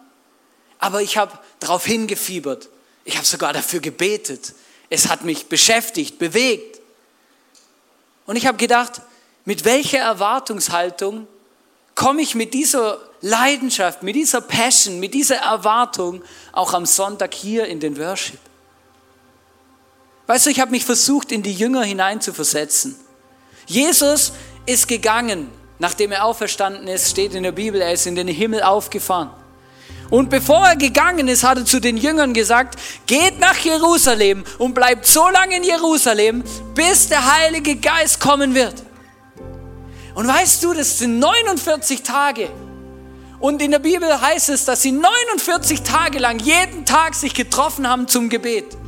aber 0.78 1.00
ich 1.00 1.16
habe 1.16 1.38
darauf 1.58 1.86
hingefiebert. 1.86 2.68
Ich 3.04 3.16
habe 3.16 3.26
sogar 3.26 3.52
dafür 3.52 3.80
gebetet. 3.80 4.54
Es 4.90 5.08
hat 5.08 5.24
mich 5.24 5.46
beschäftigt, 5.46 6.18
bewegt. 6.18 6.80
Und 8.26 8.36
ich 8.36 8.46
habe 8.46 8.58
gedacht, 8.58 9.00
mit 9.46 9.64
welcher 9.64 10.00
Erwartungshaltung 10.00 11.26
komme 11.94 12.20
ich 12.20 12.34
mit 12.34 12.52
dieser 12.52 12.98
Leidenschaft, 13.22 14.02
mit 14.02 14.16
dieser 14.16 14.42
Passion, 14.42 15.00
mit 15.00 15.14
dieser 15.14 15.36
Erwartung 15.36 16.22
auch 16.52 16.74
am 16.74 16.84
Sonntag 16.84 17.32
hier 17.32 17.66
in 17.66 17.80
den 17.80 17.96
Worship? 17.96 18.38
Weißt 20.26 20.46
du, 20.46 20.50
ich 20.50 20.60
habe 20.60 20.72
mich 20.72 20.84
versucht, 20.84 21.30
in 21.30 21.42
die 21.42 21.52
Jünger 21.52 21.84
hineinzuversetzen. 21.84 22.96
Jesus 23.66 24.32
ist 24.66 24.88
gegangen, 24.88 25.48
nachdem 25.78 26.10
er 26.10 26.24
auferstanden 26.24 26.88
ist, 26.88 27.10
steht 27.10 27.34
in 27.34 27.44
der 27.44 27.52
Bibel, 27.52 27.80
er 27.80 27.92
ist 27.92 28.06
in 28.06 28.16
den 28.16 28.28
Himmel 28.28 28.62
aufgefahren. 28.62 29.30
Und 30.10 30.28
bevor 30.28 30.66
er 30.66 30.76
gegangen 30.76 31.28
ist, 31.28 31.44
hat 31.44 31.58
er 31.58 31.64
zu 31.64 31.80
den 31.80 31.96
Jüngern 31.96 32.34
gesagt, 32.34 32.78
geht 33.06 33.38
nach 33.38 33.58
Jerusalem 33.58 34.44
und 34.58 34.74
bleibt 34.74 35.06
so 35.06 35.28
lange 35.28 35.56
in 35.56 35.64
Jerusalem, 35.64 36.42
bis 36.74 37.08
der 37.08 37.32
Heilige 37.36 37.76
Geist 37.76 38.18
kommen 38.18 38.54
wird. 38.54 38.85
Und 40.16 40.26
weißt 40.26 40.64
du, 40.64 40.72
das 40.72 40.98
sind 40.98 41.18
49 41.18 42.02
Tage. 42.02 42.48
Und 43.38 43.60
in 43.60 43.70
der 43.70 43.80
Bibel 43.80 44.18
heißt 44.18 44.48
es, 44.48 44.64
dass 44.64 44.80
sie 44.80 44.90
49 44.90 45.82
Tage 45.82 46.18
lang 46.18 46.38
jeden 46.38 46.86
Tag 46.86 47.14
sich 47.14 47.34
getroffen 47.34 47.86
haben 47.86 48.08
zum 48.08 48.30
Gebet. 48.30 48.78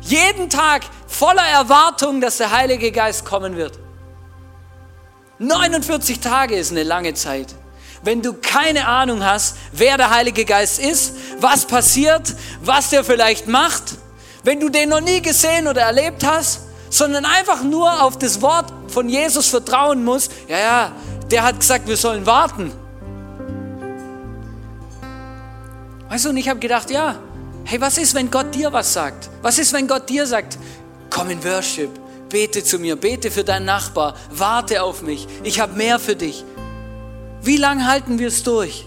Jeden 0.00 0.50
Tag 0.50 0.82
voller 1.06 1.46
Erwartung, 1.46 2.20
dass 2.20 2.38
der 2.38 2.50
Heilige 2.50 2.90
Geist 2.90 3.24
kommen 3.24 3.56
wird. 3.56 3.78
49 5.38 6.18
Tage 6.18 6.56
ist 6.56 6.72
eine 6.72 6.82
lange 6.82 7.14
Zeit. 7.14 7.54
Wenn 8.02 8.20
du 8.20 8.32
keine 8.32 8.88
Ahnung 8.88 9.24
hast, 9.24 9.58
wer 9.70 9.96
der 9.96 10.10
Heilige 10.10 10.44
Geist 10.44 10.80
ist, 10.80 11.14
was 11.38 11.64
passiert, 11.64 12.34
was 12.60 12.90
der 12.90 13.04
vielleicht 13.04 13.46
macht, 13.46 13.84
wenn 14.42 14.58
du 14.58 14.68
den 14.68 14.88
noch 14.88 15.00
nie 15.00 15.22
gesehen 15.22 15.68
oder 15.68 15.82
erlebt 15.82 16.26
hast, 16.26 16.62
sondern 16.92 17.24
einfach 17.24 17.64
nur 17.64 18.02
auf 18.02 18.18
das 18.18 18.42
Wort 18.42 18.70
von 18.88 19.08
Jesus 19.08 19.48
vertrauen 19.48 20.04
musst, 20.04 20.30
ja, 20.46 20.58
ja, 20.58 20.92
der 21.30 21.42
hat 21.42 21.58
gesagt, 21.58 21.88
wir 21.88 21.96
sollen 21.96 22.26
warten. 22.26 22.70
Weißt 26.10 26.26
du, 26.26 26.28
und 26.28 26.36
ich 26.36 26.50
habe 26.50 26.60
gedacht, 26.60 26.90
ja, 26.90 27.16
hey, 27.64 27.80
was 27.80 27.96
ist, 27.96 28.14
wenn 28.14 28.30
Gott 28.30 28.54
dir 28.54 28.70
was 28.74 28.92
sagt? 28.92 29.30
Was 29.40 29.58
ist, 29.58 29.72
wenn 29.72 29.88
Gott 29.88 30.10
dir 30.10 30.26
sagt, 30.26 30.58
komm 31.08 31.30
in 31.30 31.42
Worship, 31.42 31.88
bete 32.28 32.62
zu 32.62 32.78
mir, 32.78 32.96
bete 32.96 33.30
für 33.30 33.42
deinen 33.42 33.64
Nachbar, 33.64 34.14
warte 34.30 34.82
auf 34.82 35.00
mich, 35.00 35.26
ich 35.44 35.60
habe 35.60 35.72
mehr 35.72 35.98
für 35.98 36.14
dich. 36.14 36.44
Wie 37.40 37.56
lange 37.56 37.86
halten 37.86 38.18
wir 38.18 38.28
es 38.28 38.42
durch? 38.42 38.86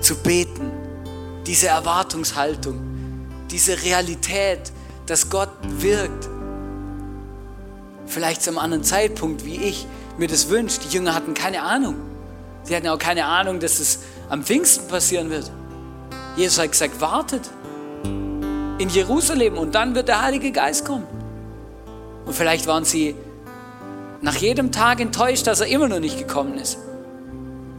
Zu 0.00 0.16
beten, 0.16 0.70
diese 1.46 1.68
Erwartungshaltung, 1.68 2.80
diese 3.50 3.82
Realität, 3.82 4.72
dass 5.04 5.28
Gott 5.28 5.50
wirkt. 5.62 6.31
Vielleicht 8.12 8.42
zu 8.42 8.50
einem 8.50 8.58
anderen 8.58 8.84
Zeitpunkt, 8.84 9.46
wie 9.46 9.56
ich 9.56 9.86
mir 10.18 10.28
das 10.28 10.50
wünsche. 10.50 10.80
Die 10.80 10.94
Jünger 10.94 11.14
hatten 11.14 11.32
keine 11.32 11.62
Ahnung. 11.62 11.96
Sie 12.62 12.76
hatten 12.76 12.86
auch 12.88 12.98
keine 12.98 13.24
Ahnung, 13.24 13.58
dass 13.58 13.80
es 13.80 14.00
am 14.28 14.44
Pfingsten 14.44 14.86
passieren 14.86 15.30
wird. 15.30 15.50
Jesus 16.36 16.58
hat 16.58 16.72
gesagt, 16.72 17.00
wartet 17.00 17.48
in 18.76 18.90
Jerusalem 18.90 19.56
und 19.56 19.74
dann 19.74 19.94
wird 19.94 20.08
der 20.08 20.20
Heilige 20.20 20.52
Geist 20.52 20.84
kommen. 20.84 21.06
Und 22.26 22.34
vielleicht 22.34 22.66
waren 22.66 22.84
sie 22.84 23.14
nach 24.20 24.36
jedem 24.36 24.72
Tag 24.72 25.00
enttäuscht, 25.00 25.46
dass 25.46 25.60
er 25.60 25.68
immer 25.68 25.88
noch 25.88 26.00
nicht 26.00 26.18
gekommen 26.18 26.58
ist. 26.58 26.76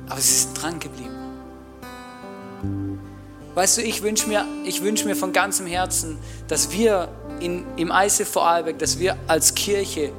Aber 0.09 0.19
sie 0.19 0.33
sind 0.33 0.59
dran 0.59 0.79
geblieben. 0.79 1.13
Weißt 3.53 3.77
du, 3.77 3.81
ich 3.83 4.01
wünsche 4.01 4.27
mir, 4.27 4.45
wünsch 4.81 5.05
mir 5.05 5.15
von 5.15 5.31
ganzem 5.31 5.67
Herzen, 5.67 6.17
dass 6.47 6.71
wir 6.71 7.09
in, 7.39 7.65
im 7.77 7.91
ICF 7.93 8.29
Vorarlberg, 8.29 8.79
dass 8.79 8.97
wir 8.97 9.15
als 9.27 9.53
Kirche, 9.53 10.11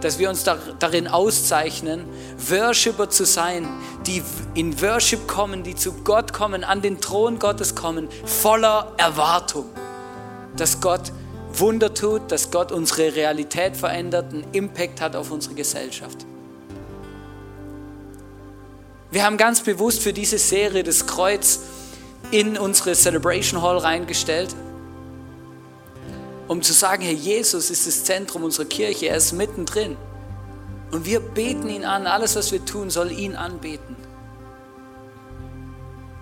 dass 0.00 0.18
wir 0.18 0.30
uns 0.30 0.44
da, 0.44 0.58
darin 0.78 1.08
auszeichnen, 1.08 2.04
Worshipper 2.48 3.10
zu 3.10 3.24
sein, 3.24 3.68
die 4.06 4.22
in 4.54 4.80
Worship 4.80 5.26
kommen, 5.26 5.62
die 5.62 5.74
zu 5.74 5.92
Gott 6.04 6.32
kommen, 6.32 6.64
an 6.64 6.82
den 6.82 7.00
Thron 7.00 7.38
Gottes 7.38 7.74
kommen, 7.74 8.08
voller 8.24 8.92
Erwartung, 8.96 9.66
dass 10.56 10.80
Gott 10.80 11.12
Wunder 11.52 11.92
tut, 11.94 12.30
dass 12.30 12.50
Gott 12.50 12.72
unsere 12.72 13.14
Realität 13.14 13.76
verändert, 13.76 14.32
einen 14.32 14.44
Impact 14.52 15.00
hat 15.00 15.16
auf 15.16 15.30
unsere 15.30 15.54
Gesellschaft. 15.54 16.26
Wir 19.10 19.24
haben 19.24 19.38
ganz 19.38 19.62
bewusst 19.62 20.02
für 20.02 20.12
diese 20.12 20.38
Serie 20.38 20.82
das 20.82 21.06
Kreuz 21.06 21.60
in 22.30 22.58
unsere 22.58 22.92
Celebration 22.92 23.62
Hall 23.62 23.78
reingestellt, 23.78 24.54
um 26.48 26.62
zu 26.62 26.72
sagen, 26.72 27.02
Herr 27.02 27.12
Jesus 27.12 27.70
ist 27.70 27.86
das 27.86 28.04
Zentrum 28.04 28.42
unserer 28.42 28.64
Kirche, 28.64 29.08
er 29.08 29.16
ist 29.16 29.32
mittendrin. 29.32 29.96
Und 30.90 31.04
wir 31.04 31.20
beten 31.20 31.68
ihn 31.68 31.84
an, 31.84 32.06
alles 32.06 32.34
was 32.34 32.50
wir 32.50 32.64
tun, 32.64 32.88
soll 32.88 33.12
ihn 33.12 33.36
anbeten. 33.36 33.96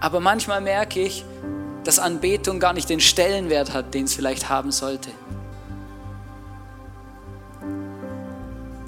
Aber 0.01 0.19
manchmal 0.19 0.61
merke 0.61 1.01
ich, 1.01 1.25
dass 1.85 2.01
Anbetung 2.01 2.59
gar 2.59 2.73
nicht 2.73 2.89
den 2.91 3.01
Stellenwert 3.01 3.73
hat, 3.73 3.95
den 3.95 4.05
es 4.05 4.15
vielleicht 4.15 4.49
haben 4.49 4.73
sollte. 4.73 5.11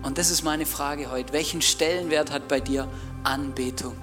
Und 0.03 0.19
das 0.19 0.31
ist 0.31 0.43
meine 0.43 0.67
Frage 0.67 1.11
heute. 1.11 1.33
Welchen 1.33 1.63
Stellenwert 1.63 2.33
hat 2.33 2.49
bei 2.49 2.59
dir 2.59 2.89
Anbetung? 3.23 3.95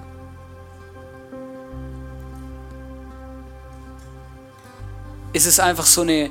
Ist 5.34 5.46
es 5.46 5.60
einfach 5.60 5.84
so 5.84 6.00
eine 6.00 6.30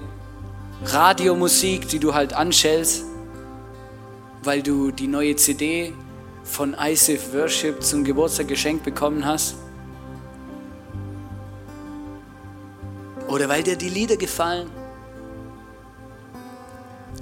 Radiomusik, 0.83 1.87
die 1.87 1.99
du 1.99 2.13
halt 2.13 2.33
anschellst, 2.33 3.05
weil 4.43 4.61
du 4.61 4.91
die 4.91 5.07
neue 5.07 5.35
CD 5.35 5.93
von 6.43 6.75
ISIF 6.79 7.33
Worship 7.33 7.81
zum 7.81 8.03
Geburtstag 8.03 8.47
geschenkt 8.47 8.83
bekommen 8.83 9.25
hast? 9.25 9.55
Oder 13.27 13.49
weil 13.49 13.63
dir 13.63 13.75
die 13.75 13.89
Lieder 13.89 14.17
gefallen? 14.17 14.69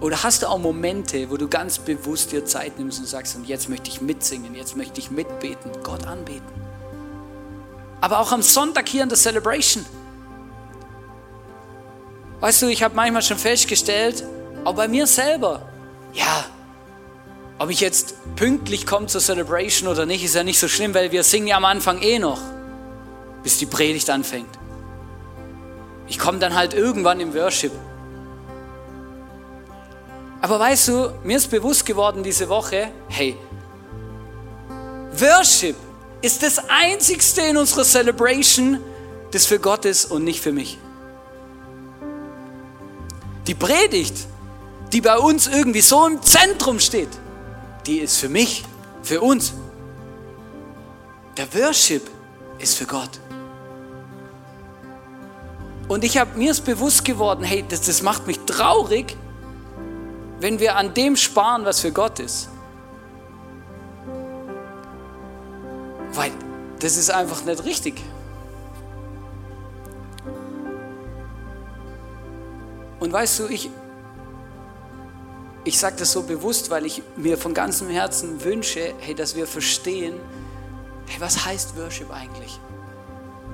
Oder 0.01 0.21
hast 0.21 0.43
du 0.43 0.47
auch 0.47 0.57
Momente, 0.57 1.29
wo 1.29 1.37
du 1.37 1.47
ganz 1.47 1.79
bewusst 1.79 2.33
dir 2.33 2.43
Zeit 2.43 2.77
nimmst 2.77 2.99
und 2.99 3.07
sagst, 3.07 3.37
und 3.37 3.47
jetzt 3.47 3.69
möchte 3.69 3.89
ich 3.89 4.01
mitsingen, 4.01 4.53
jetzt 4.53 4.75
möchte 4.75 4.99
ich 4.99 5.11
mitbeten, 5.11 5.71
Gott 5.81 6.05
anbeten. 6.05 6.51
Aber 8.01 8.19
auch 8.19 8.33
am 8.33 8.41
Sonntag 8.41 8.89
hier 8.89 9.03
in 9.03 9.09
der 9.09 9.17
Celebration. 9.17 9.85
Weißt 12.43 12.61
du, 12.61 12.67
ich 12.67 12.83
habe 12.83 12.93
manchmal 12.93 13.21
schon 13.21 13.37
festgestellt, 13.37 14.25
auch 14.65 14.75
bei 14.75 14.89
mir 14.89 15.07
selber, 15.07 15.61
ja, 16.11 16.43
ob 17.57 17.69
ich 17.69 17.79
jetzt 17.79 18.15
pünktlich 18.35 18.85
komme 18.85 19.07
zur 19.07 19.21
Celebration 19.21 19.87
oder 19.87 20.05
nicht, 20.05 20.25
ist 20.25 20.35
ja 20.35 20.43
nicht 20.43 20.59
so 20.59 20.67
schlimm, 20.67 20.93
weil 20.93 21.13
wir 21.13 21.23
singen 21.23 21.47
ja 21.47 21.55
am 21.55 21.63
Anfang 21.63 22.01
eh 22.01 22.19
noch, 22.19 22.41
bis 23.43 23.59
die 23.59 23.65
Predigt 23.65 24.09
anfängt. 24.09 24.49
Ich 26.09 26.19
komme 26.19 26.37
dann 26.39 26.53
halt 26.53 26.73
irgendwann 26.73 27.21
im 27.21 27.33
Worship. 27.33 27.71
Aber 30.41 30.59
weißt 30.59 30.89
du, 30.89 31.13
mir 31.23 31.37
ist 31.37 31.49
bewusst 31.49 31.85
geworden 31.85 32.23
diese 32.23 32.49
Woche, 32.49 32.89
hey, 33.07 33.37
Worship 35.13 35.77
ist 36.21 36.43
das 36.43 36.59
Einzigste 36.67 37.39
in 37.43 37.55
unserer 37.55 37.85
Celebration, 37.85 38.81
das 39.31 39.45
für 39.45 39.59
Gott 39.59 39.85
ist 39.85 40.11
und 40.11 40.25
nicht 40.25 40.41
für 40.41 40.51
mich. 40.51 40.77
Die 43.47 43.55
Predigt, 43.55 44.15
die 44.91 45.01
bei 45.01 45.17
uns 45.17 45.47
irgendwie 45.47 45.81
so 45.81 46.05
im 46.07 46.21
Zentrum 46.21 46.79
steht, 46.79 47.09
die 47.85 47.97
ist 47.97 48.17
für 48.17 48.29
mich, 48.29 48.63
für 49.01 49.21
uns. 49.21 49.53
Der 51.35 51.53
Worship 51.53 52.09
ist 52.59 52.77
für 52.77 52.85
Gott. 52.85 53.09
Und 55.87 56.03
ich 56.03 56.17
habe 56.17 56.37
mir 56.37 56.51
ist 56.51 56.63
bewusst 56.63 57.03
geworden, 57.03 57.43
hey, 57.43 57.65
das, 57.67 57.81
das 57.81 58.01
macht 58.01 58.27
mich 58.27 58.39
traurig, 58.45 59.17
wenn 60.39 60.59
wir 60.59 60.75
an 60.77 60.93
dem 60.93 61.15
sparen, 61.15 61.65
was 61.65 61.81
für 61.81 61.91
Gott 61.91 62.19
ist. 62.19 62.49
Weil 66.13 66.31
das 66.79 66.95
ist 66.97 67.11
einfach 67.11 67.43
nicht 67.43 67.65
richtig. 67.65 68.01
Weißt 73.13 73.37
du, 73.37 73.47
ich, 73.47 73.69
ich 75.65 75.77
sage 75.77 75.97
das 75.99 76.11
so 76.11 76.23
bewusst, 76.23 76.71
weil 76.71 76.83
ich 76.83 77.03
mir 77.15 77.37
von 77.37 77.53
ganzem 77.53 77.87
Herzen 77.87 78.43
wünsche, 78.43 78.95
hey, 79.01 79.13
dass 79.13 79.35
wir 79.35 79.45
verstehen, 79.45 80.15
hey, 81.05 81.21
was 81.21 81.45
heißt 81.45 81.77
Worship 81.77 82.09
eigentlich? 82.09 82.59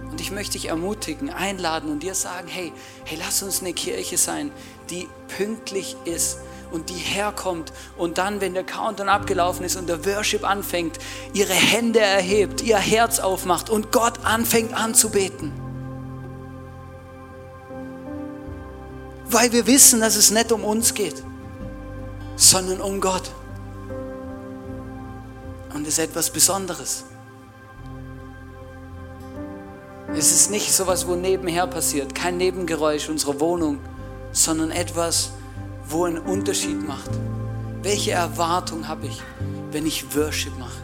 Und 0.10 0.22
ich 0.22 0.32
möchte 0.32 0.54
dich 0.54 0.70
ermutigen, 0.70 1.30
einladen 1.30 1.92
und 1.92 2.04
dir 2.04 2.16
sagen, 2.16 2.48
hey, 2.48 2.72
hey, 3.04 3.18
lass 3.20 3.44
uns 3.44 3.60
eine 3.60 3.74
Kirche 3.74 4.18
sein, 4.18 4.54
die 4.90 5.10
pünktlich 5.36 5.98
ist 6.06 6.38
und 6.72 6.90
die 6.90 6.94
herkommt 6.94 7.74
und 7.98 8.18
dann, 8.18 8.40
wenn 8.40 8.54
der 8.54 8.64
Countdown 8.64 9.10
abgelaufen 9.10 9.66
ist 9.66 9.76
und 9.76 9.90
der 9.90 10.06
Worship 10.06 10.50
anfängt, 10.50 11.00
ihre 11.34 11.52
Hände 11.52 12.00
erhebt, 12.00 12.62
ihr 12.62 12.78
Herz 12.78 13.20
aufmacht 13.20 13.70
und 13.70 13.92
Gott 13.92 14.24
anfängt 14.24 14.74
anzubeten. 14.74 15.69
Weil 19.30 19.52
wir 19.52 19.68
wissen, 19.68 20.00
dass 20.00 20.16
es 20.16 20.32
nicht 20.32 20.52
um 20.52 20.64
uns 20.64 20.94
geht, 20.94 21.24
sondern 22.36 22.82
um 22.82 23.00
Gott. 23.00 23.30
Und 25.74 25.84
es 25.84 25.94
ist 25.94 26.00
etwas 26.00 26.32
Besonderes. 26.32 27.04
Es 30.16 30.32
ist 30.32 30.50
nicht 30.50 30.74
so 30.74 30.84
etwas, 30.84 31.08
wo 31.08 31.16
nebenher 31.16 31.68
passiert, 31.68 32.16
kein 32.16 32.38
Nebengeräusch 32.38 33.08
unserer 33.10 33.40
Wohnung, 33.40 33.80
sondern 34.32 34.72
etwas, 34.72 35.32
wo 35.88 36.06
einen 36.06 36.18
Unterschied 36.18 36.86
macht. 36.88 37.12
Welche 37.84 38.12
Erwartung 38.12 38.88
habe 38.88 39.06
ich, 39.06 39.22
wenn 39.72 39.86
ich 39.86 40.16
Worship 40.16 40.58
mache? 40.58 40.82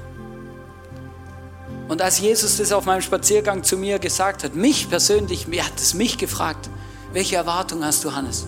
Und 1.88 2.02
als 2.02 2.20
Jesus 2.20 2.58
das 2.58 2.72
auf 2.72 2.86
meinem 2.86 3.02
Spaziergang 3.02 3.64
zu 3.64 3.78
mir 3.78 3.98
gesagt 3.98 4.44
hat, 4.44 4.56
mich 4.56 4.90
persönlich, 4.90 5.48
mir 5.48 5.66
hat 5.66 5.78
es 5.78 5.96
mich 5.96 6.18
gefragt, 6.18 6.70
welche 7.16 7.38
Erwartung 7.38 7.84
hast 7.84 8.04
du, 8.04 8.14
Hannes? 8.14 8.46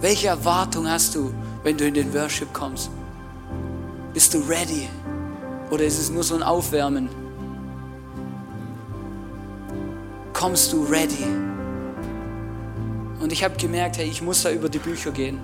Welche 0.00 0.26
Erwartung 0.26 0.88
hast 0.88 1.14
du, 1.14 1.32
wenn 1.62 1.76
du 1.76 1.86
in 1.86 1.94
den 1.94 2.12
Worship 2.12 2.52
kommst? 2.52 2.90
Bist 4.12 4.34
du 4.34 4.38
ready? 4.38 4.88
Oder 5.70 5.84
ist 5.84 6.00
es 6.00 6.10
nur 6.10 6.24
so 6.24 6.34
ein 6.34 6.42
Aufwärmen? 6.42 7.08
kommst 10.32 10.72
du 10.72 10.84
ready? 10.84 11.24
Und 13.20 13.32
ich 13.32 13.42
habe 13.42 13.56
gemerkt, 13.56 13.96
hey, 13.96 14.06
ich 14.06 14.20
muss 14.20 14.42
da 14.42 14.50
über 14.50 14.68
die 14.68 14.78
Bücher 14.78 15.10
gehen. 15.10 15.40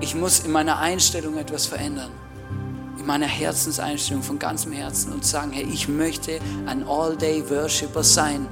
Ich 0.00 0.14
muss 0.14 0.40
in 0.40 0.50
meiner 0.50 0.78
Einstellung 0.78 1.36
etwas 1.36 1.66
verändern. 1.66 2.10
in 2.98 3.06
meiner 3.06 3.26
Herzenseinstellung 3.26 4.22
von 4.22 4.38
ganzem 4.38 4.72
Herzen 4.72 5.12
und 5.12 5.24
sagen, 5.24 5.50
hey, 5.52 5.64
ich 5.64 5.88
möchte 5.88 6.38
ein 6.66 6.86
All-Day-Worshipper 6.86 8.04
sein. 8.04 8.46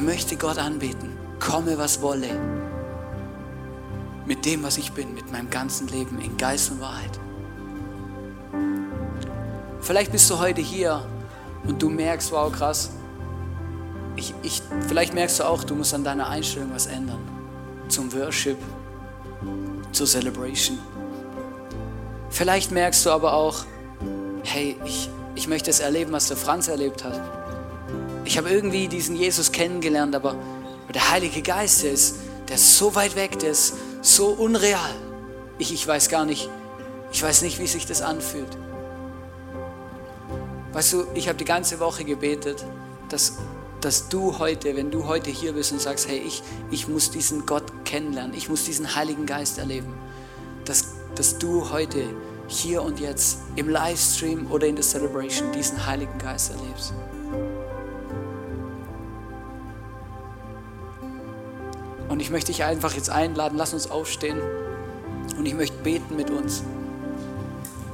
Ich 0.00 0.06
möchte 0.06 0.34
Gott 0.36 0.56
anbeten, 0.56 1.14
komme 1.40 1.76
was 1.76 2.00
wolle. 2.00 2.28
Mit 4.24 4.46
dem, 4.46 4.62
was 4.62 4.78
ich 4.78 4.92
bin, 4.92 5.12
mit 5.12 5.30
meinem 5.30 5.50
ganzen 5.50 5.88
Leben 5.88 6.18
in 6.22 6.38
Geist 6.38 6.70
und 6.70 6.80
Wahrheit. 6.80 7.20
Vielleicht 9.82 10.10
bist 10.10 10.30
du 10.30 10.38
heute 10.38 10.62
hier 10.62 11.04
und 11.64 11.82
du 11.82 11.90
merkst, 11.90 12.32
wow, 12.32 12.50
krass. 12.50 12.92
Ich, 14.16 14.32
ich, 14.42 14.62
vielleicht 14.88 15.12
merkst 15.12 15.40
du 15.40 15.44
auch, 15.44 15.64
du 15.64 15.74
musst 15.74 15.92
an 15.92 16.02
deiner 16.02 16.30
Einstellung 16.30 16.70
was 16.72 16.86
ändern. 16.86 17.20
Zum 17.88 18.10
Worship, 18.14 18.56
zur 19.92 20.06
Celebration. 20.06 20.78
Vielleicht 22.30 22.70
merkst 22.70 23.04
du 23.04 23.10
aber 23.10 23.34
auch, 23.34 23.66
hey, 24.44 24.78
ich, 24.82 25.10
ich 25.34 25.46
möchte 25.46 25.68
es 25.68 25.80
erleben, 25.80 26.10
was 26.12 26.28
der 26.28 26.38
Franz 26.38 26.68
erlebt 26.68 27.04
hat. 27.04 27.39
Ich 28.30 28.38
habe 28.38 28.48
irgendwie 28.48 28.86
diesen 28.86 29.16
Jesus 29.16 29.50
kennengelernt, 29.50 30.14
aber 30.14 30.36
der 30.94 31.10
Heilige 31.10 31.42
Geist, 31.42 31.82
der 31.82 31.90
ist, 31.90 32.14
der 32.48 32.54
ist 32.54 32.78
so 32.78 32.94
weit 32.94 33.16
weg, 33.16 33.40
der 33.40 33.50
ist 33.50 33.74
so 34.02 34.28
unreal. 34.28 34.94
Ich, 35.58 35.74
ich 35.74 35.84
weiß 35.84 36.08
gar 36.08 36.24
nicht, 36.24 36.48
ich 37.10 37.20
weiß 37.20 37.42
nicht, 37.42 37.58
wie 37.58 37.66
sich 37.66 37.86
das 37.86 38.02
anfühlt. 38.02 38.56
Weißt 40.72 40.92
du, 40.92 41.06
ich 41.14 41.26
habe 41.26 41.38
die 41.38 41.44
ganze 41.44 41.80
Woche 41.80 42.04
gebetet, 42.04 42.64
dass, 43.08 43.38
dass 43.80 44.08
du 44.08 44.38
heute, 44.38 44.76
wenn 44.76 44.92
du 44.92 45.08
heute 45.08 45.30
hier 45.30 45.54
bist 45.54 45.72
und 45.72 45.80
sagst, 45.80 46.06
hey, 46.06 46.22
ich, 46.24 46.44
ich 46.70 46.86
muss 46.86 47.10
diesen 47.10 47.46
Gott 47.46 47.64
kennenlernen, 47.84 48.32
ich 48.32 48.48
muss 48.48 48.62
diesen 48.62 48.94
Heiligen 48.94 49.26
Geist 49.26 49.58
erleben, 49.58 49.92
dass, 50.66 50.84
dass 51.16 51.36
du 51.38 51.70
heute 51.72 52.04
hier 52.46 52.84
und 52.84 53.00
jetzt 53.00 53.38
im 53.56 53.68
Livestream 53.68 54.52
oder 54.52 54.68
in 54.68 54.76
der 54.76 54.84
Celebration 54.84 55.50
diesen 55.50 55.84
Heiligen 55.84 56.16
Geist 56.18 56.52
erlebst. 56.52 56.94
Und 62.10 62.20
ich 62.20 62.30
möchte 62.30 62.50
dich 62.50 62.64
einfach 62.64 62.92
jetzt 62.94 63.08
einladen, 63.08 63.56
lass 63.56 63.72
uns 63.72 63.88
aufstehen 63.88 64.40
und 65.38 65.46
ich 65.46 65.54
möchte 65.54 65.80
beten 65.82 66.16
mit 66.16 66.28
uns. 66.28 66.64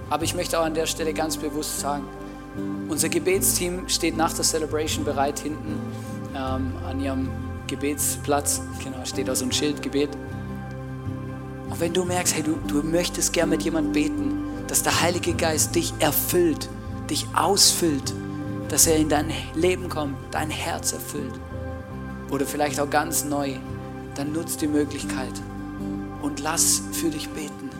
Aber 0.09 0.24
ich 0.24 0.35
möchte 0.35 0.59
auch 0.59 0.64
an 0.64 0.72
der 0.72 0.87
Stelle 0.87 1.12
ganz 1.12 1.37
bewusst 1.37 1.81
sagen, 1.81 2.05
unser 2.88 3.11
Gebetsteam 3.11 3.87
steht 3.88 4.16
nach 4.16 4.33
der 4.33 4.42
Celebration 4.42 5.05
bereit 5.05 5.40
hinten 5.40 5.79
ähm, 6.35 6.72
an 6.88 6.98
ihrem 6.98 7.29
Gebetsplatz. 7.66 8.62
Genau, 8.83 9.05
steht 9.05 9.29
da 9.29 9.35
so 9.35 9.44
ein 9.44 9.52
Schild 9.52 9.83
Gebet. 9.83 10.09
Und 11.68 11.79
wenn 11.79 11.92
du 11.92 12.07
merkst, 12.07 12.37
hey, 12.37 12.42
du, 12.42 12.57
du 12.66 12.83
möchtest 12.83 13.35
gern 13.35 13.50
mit 13.50 13.62
jemandem 13.62 13.92
beten, 13.92 14.44
dass 14.66 14.83
der 14.83 15.02
Heilige 15.02 15.35
Geist 15.35 15.74
dich 15.74 15.92
erfüllt, 15.98 16.70
dich 17.11 17.26
ausfüllt, 17.35 18.14
dass 18.70 18.87
er 18.87 18.96
in 18.96 19.11
dein 19.11 19.31
Leben 19.55 19.90
kommt, 19.90 20.16
dein 20.31 20.48
Herz 20.48 20.94
erfüllt. 20.94 21.35
Oder 22.31 22.46
vielleicht 22.46 22.81
auch 22.81 22.88
ganz 22.88 23.24
neu, 23.24 23.57
dann 24.16 24.33
nutzt 24.33 24.61
die 24.62 24.66
Möglichkeit 24.66 25.33
und 26.22 26.40
lass 26.40 26.83
für 26.92 27.11
dich 27.11 27.29
beten. 27.31 27.70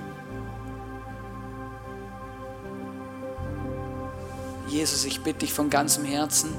Jesus, 4.68 5.05
ich 5.05 5.22
bitte 5.22 5.40
dich 5.40 5.53
von 5.53 5.70
ganzem 5.70 6.05
Herzen, 6.05 6.51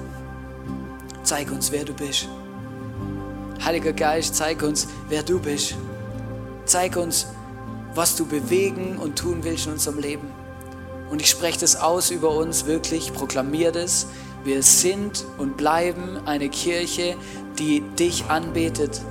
zeig 1.23 1.51
uns, 1.51 1.71
wer 1.71 1.85
du 1.85 1.93
bist. 1.93 2.27
Heiliger 3.63 3.93
Geist, 3.93 4.35
zeig 4.35 4.63
uns, 4.63 4.87
wer 5.09 5.23
du 5.23 5.39
bist. 5.39 5.75
Zeig 6.65 6.95
uns, 6.95 7.27
was 7.93 8.15
du 8.15 8.25
bewegen 8.25 8.97
und 8.97 9.17
tun 9.17 9.43
willst 9.43 9.67
in 9.67 9.73
unserem 9.73 9.99
Leben. 9.99 10.31
Und 11.09 11.21
ich 11.21 11.29
spreche 11.29 11.59
das 11.59 11.75
aus 11.75 12.11
über 12.11 12.35
uns 12.35 12.65
wirklich, 12.65 13.13
proklamiere 13.13 13.71
das. 13.71 14.07
Wir 14.43 14.63
sind 14.63 15.25
und 15.37 15.57
bleiben 15.57 16.17
eine 16.25 16.49
Kirche, 16.49 17.15
die 17.57 17.81
dich 17.81 18.25
anbetet, 18.25 19.01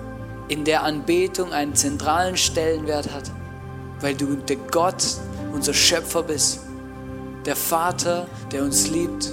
in 0.48 0.64
der 0.64 0.82
Anbetung 0.82 1.52
einen 1.52 1.74
zentralen 1.74 2.36
Stellenwert 2.36 3.12
hat, 3.12 3.30
weil 4.00 4.14
du 4.14 4.36
der 4.36 4.56
Gott, 4.56 5.02
unser 5.52 5.74
Schöpfer 5.74 6.22
bist 6.22 6.60
der 7.46 7.56
Vater, 7.56 8.26
der 8.52 8.64
uns 8.64 8.88
liebt, 8.88 9.32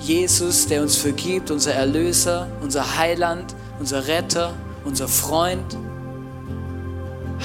Jesus, 0.00 0.66
der 0.66 0.82
uns 0.82 0.96
vergibt, 0.96 1.50
unser 1.50 1.74
Erlöser, 1.74 2.48
unser 2.60 2.98
Heiland, 2.98 3.54
unser 3.78 4.08
Retter, 4.08 4.54
unser 4.84 5.06
Freund. 5.06 5.76